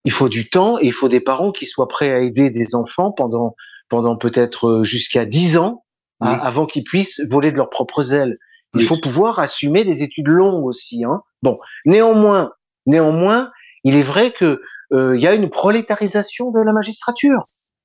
[0.04, 2.74] il faut du temps et il faut des parents qui soient prêts à aider des
[2.74, 3.54] enfants pendant
[3.88, 5.84] pendant peut-être jusqu'à dix ans
[6.20, 6.38] à- Oui.
[6.42, 8.38] avant qu'ils puissent voler de leurs propres ailes.
[8.74, 8.86] Il Oui.
[8.86, 11.04] faut pouvoir assumer des études longues aussi.
[11.04, 11.22] Hein.
[11.42, 11.54] Bon,
[11.86, 12.50] néanmoins,
[12.86, 13.50] néanmoins,
[13.84, 14.60] il est vrai que
[14.92, 17.40] euh, il y a une prolétarisation de la magistrature.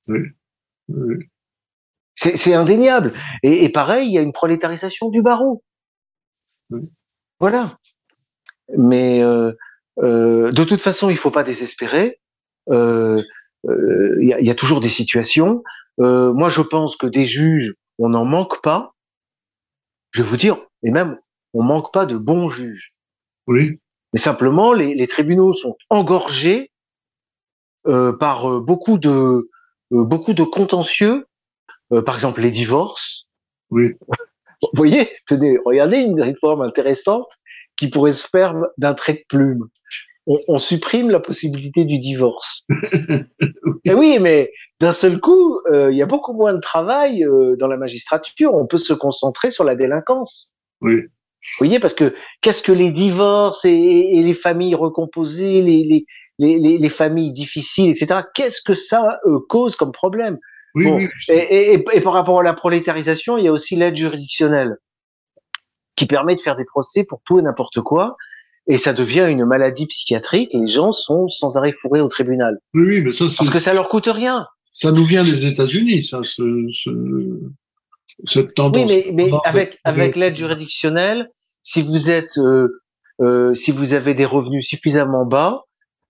[0.08, 0.20] Oui.
[2.14, 3.14] C'est c'est indéniable.
[3.42, 5.62] Et, et pareil, il y a une prolétarisation du barreau.
[6.70, 6.80] Oui.
[7.38, 7.78] Voilà.
[8.76, 9.52] Mais euh,
[9.98, 12.20] euh, de toute façon, il faut pas désespérer.
[12.70, 13.22] Euh,
[13.68, 15.62] euh, Il y, a, il y a toujours des situations.
[16.00, 18.94] Euh, moi, je pense que des juges, on n'en manque pas.
[20.12, 21.14] Je vais vous dire, et même,
[21.54, 22.94] on manque pas de bons juges.
[23.46, 23.80] Oui.
[24.12, 26.70] Mais simplement, les, les tribunaux sont engorgés
[27.86, 29.48] euh, par euh, beaucoup de
[29.92, 31.26] euh, beaucoup de contentieux.
[31.92, 33.26] Euh, par exemple, les divorces.
[33.70, 33.94] Oui.
[34.62, 37.32] Vous voyez, tenez, regardez une réforme intéressante
[37.76, 39.68] qui pourrait se faire d'un trait de plume.
[40.26, 42.66] On, on supprime la possibilité du divorce.
[43.86, 47.24] Et oui, mais d'un seul coup, il y a beaucoup moins de travail
[47.58, 48.54] dans la magistrature.
[48.54, 50.54] On peut se concentrer sur la délinquance.
[50.82, 51.06] Oui.
[51.42, 56.06] Vous voyez, parce que qu'est-ce que les divorces et, et les familles recomposées, les, les,
[56.38, 58.20] les, les, les familles difficiles, etc.
[58.34, 60.36] Qu'est-ce que ça euh, cause comme problème?
[60.74, 61.08] Oui, Bon, oui.
[61.28, 64.76] et, et, et- et par rapport à la prolétarisation, il y a aussi l'aide juridictionnelle
[65.96, 68.16] qui permet de faire des procès pour tout et n'importe quoi.
[68.66, 70.50] Et ça devient une maladie psychiatrique.
[70.54, 73.58] Les gens sont sans arrêt fourrés au tribunal Oui, oui, mais ça, c'est- parce que
[73.58, 74.46] ça leur coûte rien.
[74.72, 77.40] ça nous vient des États-Unis, ça, ce, ce-
[78.26, 79.30] cette Oui, mais,
[79.84, 81.30] avec l'aide juridictionnelle,
[81.62, 82.82] si vous êtes euh,
[83.22, 85.64] euh, si vous avez des revenus suffisamment bas,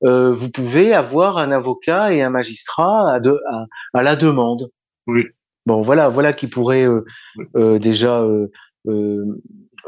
[0.04, 4.70] euh, vous pouvez avoir un avocat et un magistrat à, de, à, à la demande.
[5.06, 5.24] Oui.
[5.66, 7.80] Bon, voilà, voilà qui pourrait Oui.
[7.80, 8.24] déjà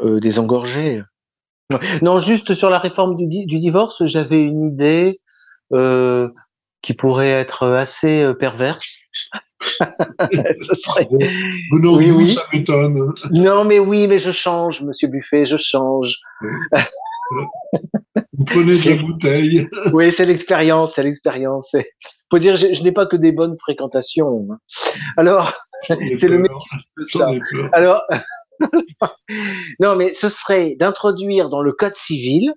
[0.02, 1.02] désengorger.
[2.02, 5.20] Non, juste sur la réforme du, di- du divorce, j'avais une idée
[6.82, 8.98] qui pourrait être assez perverse.
[10.62, 11.08] Ce serait-
[11.72, 12.32] Venant de Oui, vous, oui.
[12.32, 13.12] ça m'étonne.
[13.30, 16.16] Non, mais oui, mais je change, Monsieur Buffet, je change.
[18.34, 19.68] Vous prenez de la bouteille.
[19.92, 21.74] Oui, c'est l'expérience, c'est l'expérience.
[22.30, 24.46] Faut dire, je, je n'ai pas que des bonnes fréquentations.
[24.50, 24.58] hein.
[25.16, 25.52] Alors,
[26.16, 27.40] c'est le métier.
[27.72, 28.02] Alors,
[29.80, 32.52] non, mais ce serait d'introduire dans le code civil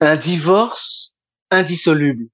[0.00, 1.14] un divorce
[1.50, 2.26] indissoluble.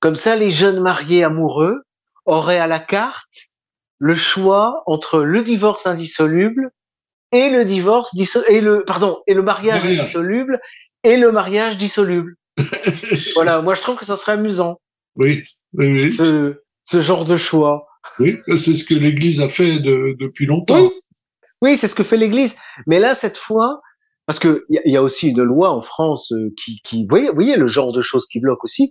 [0.00, 1.82] Comme ça, les jeunes mariés amoureux
[2.30, 3.28] auraient à la carte
[3.98, 6.70] le choix entre le divorce indissoluble
[7.32, 8.12] et le divorce
[8.48, 10.60] et le pardon et le mariage indissoluble
[11.04, 12.34] et le mariage dissoluble.
[13.34, 14.80] voilà, moi je trouve que ça serait amusant
[15.16, 16.12] Oui, oui, oui.
[16.12, 17.86] ce, ce genre de choix.
[18.18, 18.38] oui.
[18.48, 20.80] C'est ce que l'Église a fait de- depuis longtemps.
[20.80, 20.90] Oui,
[21.62, 22.56] oui, c'est ce que fait l'Église.
[22.86, 23.80] Mais là, cette fois,
[24.26, 27.08] parce que il y, y a aussi une loi en France euh, qui, qui, vous
[27.10, 28.90] voyez, vous voyez le genre de choses qui bloquent aussi.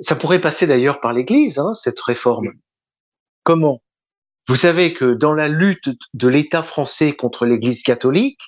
[0.00, 2.50] Ça pourrait passer d'ailleurs par l'Église, hein, cette réforme.
[3.44, 3.82] Comment?
[4.48, 8.40] Vous savez que dans la lutte de l'État français contre l'Église catholique,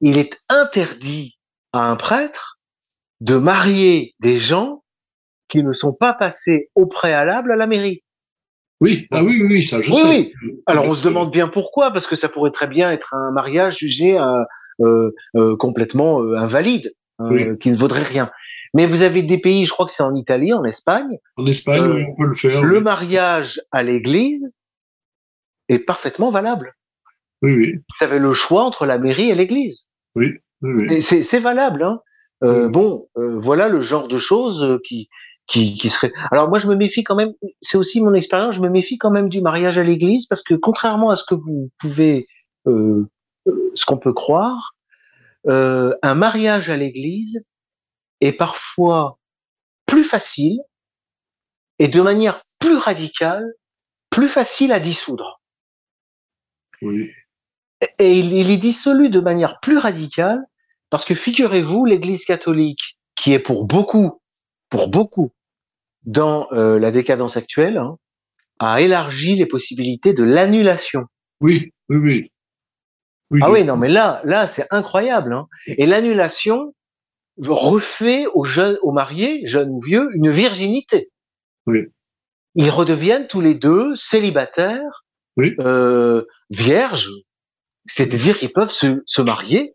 [0.00, 1.38] il est interdit
[1.72, 2.58] à un prêtre
[3.20, 4.84] de marier des gens
[5.48, 8.02] qui ne sont pas passés au préalable à la mairie.
[8.80, 10.32] Oui, ah oui, oui, ça, je oui, sais.
[10.42, 10.62] Oui.
[10.66, 13.78] Alors on se demande bien pourquoi, parce que ça pourrait très bien être un mariage
[13.78, 14.44] jugé euh,
[14.80, 17.58] euh, euh complètement euh, invalide, oui.
[17.58, 18.30] qui ne vaudrait rien.
[18.74, 21.18] Mais vous avez des pays, je crois que c'est en Italie, en Espagne.
[21.36, 22.62] En Espagne, oui, on peut le faire.
[22.62, 24.52] Le mariage à l'église
[25.68, 26.74] est parfaitement valable.
[27.42, 27.74] Oui, oui.
[27.74, 29.88] Vous avez le choix entre la mairie et l'église.
[30.14, 30.34] Oui.
[31.00, 31.82] C'est valable.
[31.82, 32.00] Hein.
[32.42, 35.08] Euh, bon, euh, voilà le genre de choses qui,
[35.46, 36.12] qui, qui serait.
[36.30, 37.32] Alors moi, je me méfie quand même.
[37.60, 38.56] C'est aussi mon expérience.
[38.56, 41.34] Je me méfie quand même du mariage à l'église parce que contrairement à ce que
[41.34, 42.26] vous pouvez,
[42.66, 43.06] euh,
[43.74, 44.75] ce qu'on peut croire,
[45.46, 47.46] un mariage à l'église
[48.20, 49.18] est parfois
[49.86, 50.60] plus facile
[51.78, 53.44] et de manière plus radicale,
[54.10, 55.40] plus facile à dissoudre.
[56.82, 57.10] Oui.
[57.98, 60.42] Et il, il est dissolu de manière plus radicale
[60.90, 64.20] parce que figurez-vous, l'Église catholique, qui est pour beaucoup,
[64.70, 65.32] pour beaucoup,
[66.04, 67.98] dans euh, la décadence actuelle, hein,
[68.58, 71.02] a élargi les possibilités de l'annulation.
[71.40, 72.30] Oui, oui, oui.
[73.30, 75.32] Oui ah oui, non, mais là, là, c'est incroyable.
[75.32, 75.48] Hein.
[75.66, 76.74] Et l'annulation
[77.38, 81.10] refait aux jeunes, aux mariés, jeunes ou vieux, une virginité.
[81.66, 81.80] Oui.
[82.54, 85.04] Ils redeviennent tous les deux célibataires,
[85.36, 85.54] oui.
[85.60, 87.10] euh, vierges,
[87.86, 89.74] c'est-à-dire qu'ils peuvent se, se marier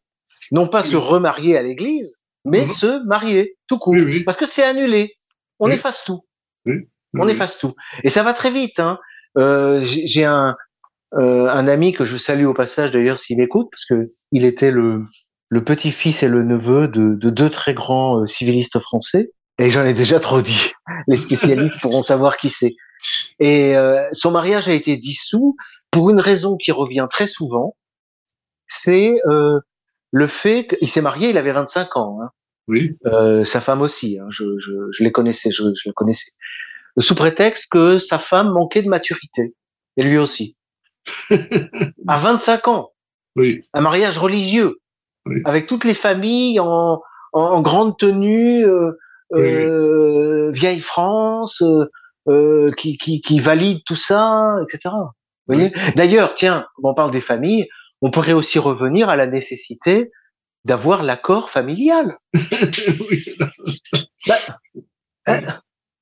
[0.51, 2.73] non pas se remarier à l'église, mais Mhm.
[2.73, 3.93] se marier tout court.
[3.93, 4.23] Oui, oui.
[4.25, 5.15] Parce que c'est annulé.
[5.59, 6.25] On efface tout.
[6.65, 6.73] Oui,
[7.13, 7.73] On efface tout.
[8.03, 8.79] Et ça va très vite.
[8.81, 8.99] Hein.
[9.37, 10.57] Euh, j'ai un,
[11.13, 14.71] euh, un ami que je salue au passage d'ailleurs s'il écoute, parce que il était
[14.71, 15.01] le,
[15.49, 19.31] le petit-fils et le neveu de, de deux très grands euh, civilistes français.
[19.59, 20.71] Et j'en ai déjà trop dit.
[21.07, 22.75] Les spécialistes pourront savoir qui c'est.
[23.39, 25.55] Et euh, son mariage a été dissous
[25.91, 27.75] pour une raison qui revient très souvent.
[28.67, 29.59] C'est euh,
[30.11, 32.19] le fait qu'il s'est marié, il avait 25 ans.
[32.21, 32.29] Hein.
[32.67, 36.31] Oui, Euh, sa femme aussi, hein, je, je, je les connaissais, je, je les connaissais.
[36.99, 39.53] Sous prétexte que sa femme manquait de maturité,
[39.97, 40.55] et lui aussi.
[42.07, 42.91] À 25 ans,
[43.35, 44.77] oui, un mariage religieux,
[45.25, 45.41] Oui.
[45.45, 47.01] avec toutes les familles en,
[47.33, 48.91] en, en grande tenue, euh,
[49.31, 51.63] Oui, euh, vieille France,
[52.27, 54.93] euh, qui, qui, qui valide tout ça, etc.
[55.47, 55.71] Vous voyez?
[55.95, 57.67] D'ailleurs, tiens, on parle des familles,
[58.01, 60.11] on pourrait aussi revenir à la nécessité
[60.65, 62.05] d'avoir l'accord familial.
[64.27, 64.37] Bah,
[65.25, 65.41] hein,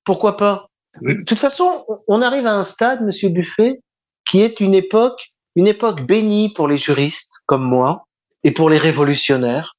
[0.03, 0.67] pourquoi pas?
[1.01, 3.81] De toute façon, on- on arrive à un stade, Monsieur Buffet,
[4.27, 8.07] qui est une époque, une époque bénie pour les juristes comme moi
[8.43, 9.75] et pour les révolutionnaires,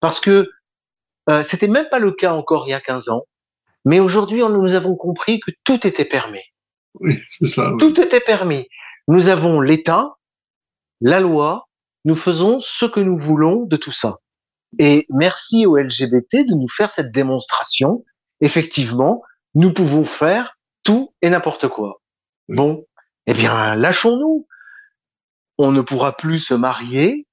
[0.00, 0.50] parce que
[1.28, 3.24] euh, c'était même pas le cas encore il y a 15 ans,
[3.84, 6.42] mais aujourd'hui, nous avons compris que tout était permis.
[7.00, 7.70] Oui, c'est ça.
[7.70, 7.78] oui.
[7.78, 8.68] Tout était permis.
[9.06, 10.16] Nous avons l'État,
[11.00, 11.68] la loi,
[12.04, 14.18] nous faisons ce que nous voulons de tout ça.
[14.78, 18.04] Et merci aux LGBT de nous faire cette démonstration.
[18.40, 19.22] Effectivement,
[19.54, 22.00] nous pouvons faire tout et n'importe quoi.
[22.48, 22.56] Oui.
[22.56, 22.84] Bon,
[23.26, 24.46] eh bien, lâchons-nous.
[25.58, 27.26] On ne pourra plus se marier.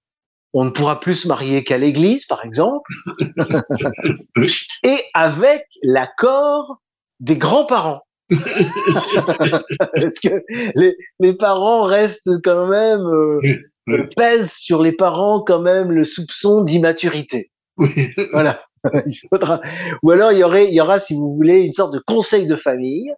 [0.54, 2.92] On ne pourra plus se marier qu'à l'église, par exemple.
[4.84, 6.80] Et avec l'accord
[7.20, 8.04] des grands-parents.
[8.30, 10.44] Parce que
[10.76, 16.64] les, les parents restent quand même, euh, pèsent sur les parents quand même le soupçon
[16.64, 17.52] d'immaturité.
[17.78, 17.90] Oui,
[18.32, 18.64] Voilà.
[19.06, 19.62] Il faudra.
[20.04, 22.48] Ou alors il y aurait, il y aura, si vous voulez, une sorte de conseil
[22.48, 23.14] de famille,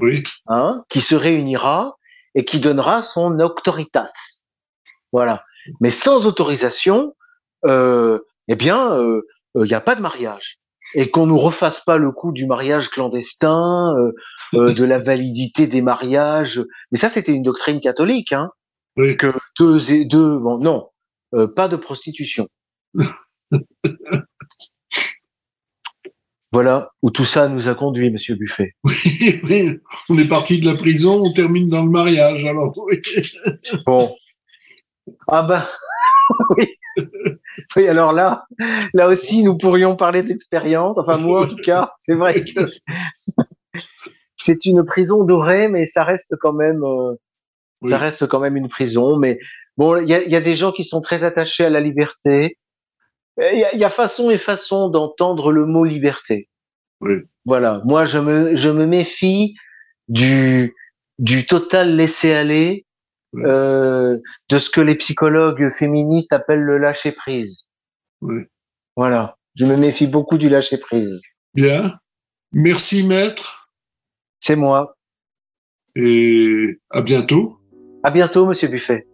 [0.00, 1.96] oui, hein, qui se réunira
[2.36, 4.12] et qui donnera son auctoritas.
[5.10, 5.42] Voilà.
[5.80, 7.16] Mais sans autorisation,
[7.64, 9.22] euh, eh bien, euh,
[9.56, 10.58] euh, il n'y a pas de mariage.
[10.94, 14.12] Et qu'on nous refasse pas le coup du mariage clandestin, euh,
[14.54, 16.62] euh, de la validité des mariages.
[16.92, 18.50] Mais ça, c'était une doctrine catholique, hein.
[18.96, 19.16] oui.
[19.16, 20.90] Que deux et deux, bon, non,
[21.34, 22.46] euh, pas de prostitution.
[26.56, 28.72] voilà où tout ça nous a conduit, Monsieur Buffet.
[28.84, 29.78] Oui, oui.
[30.08, 32.46] On est parti de la prison, on termine dans le mariage.
[32.46, 33.02] Alors, oui.
[33.86, 34.16] Bon.
[35.28, 35.68] Ah ben,
[36.56, 36.66] oui.
[37.76, 38.46] Oui, alors là,
[38.94, 40.96] là aussi, nous pourrions parler d'expérience.
[40.96, 42.60] Enfin, moi, en tout cas, c'est vrai que
[44.36, 47.12] c'est une prison dorée, mais ça reste quand même, euh,
[47.82, 47.90] Oui.
[47.90, 49.18] ça reste quand même une prison.
[49.18, 49.38] Mais
[49.76, 51.80] bon, il y a, il y a des gens qui sont très attachés à la
[51.80, 52.56] liberté.
[53.38, 56.48] Il y y a façon et façon d'entendre le mot liberté.
[57.00, 57.14] Oui.
[57.44, 57.82] Voilà.
[57.84, 59.54] Moi, je me, je me méfie
[60.08, 60.74] du,
[61.18, 62.86] du total laisser-aller
[63.34, 63.42] Oui.
[63.44, 64.18] euh,
[64.48, 67.68] de ce que les psychologues féministes appellent le lâcher prise.
[68.22, 68.42] Oui.
[68.96, 69.36] Voilà.
[69.56, 71.20] Je me méfie beaucoup du lâcher prise.
[71.54, 71.98] Bien.
[72.52, 73.68] Merci, maître,
[74.40, 74.94] C'est moi.
[75.94, 77.58] et à bientôt.
[78.02, 79.06] À bientôt, monsieur Buffet.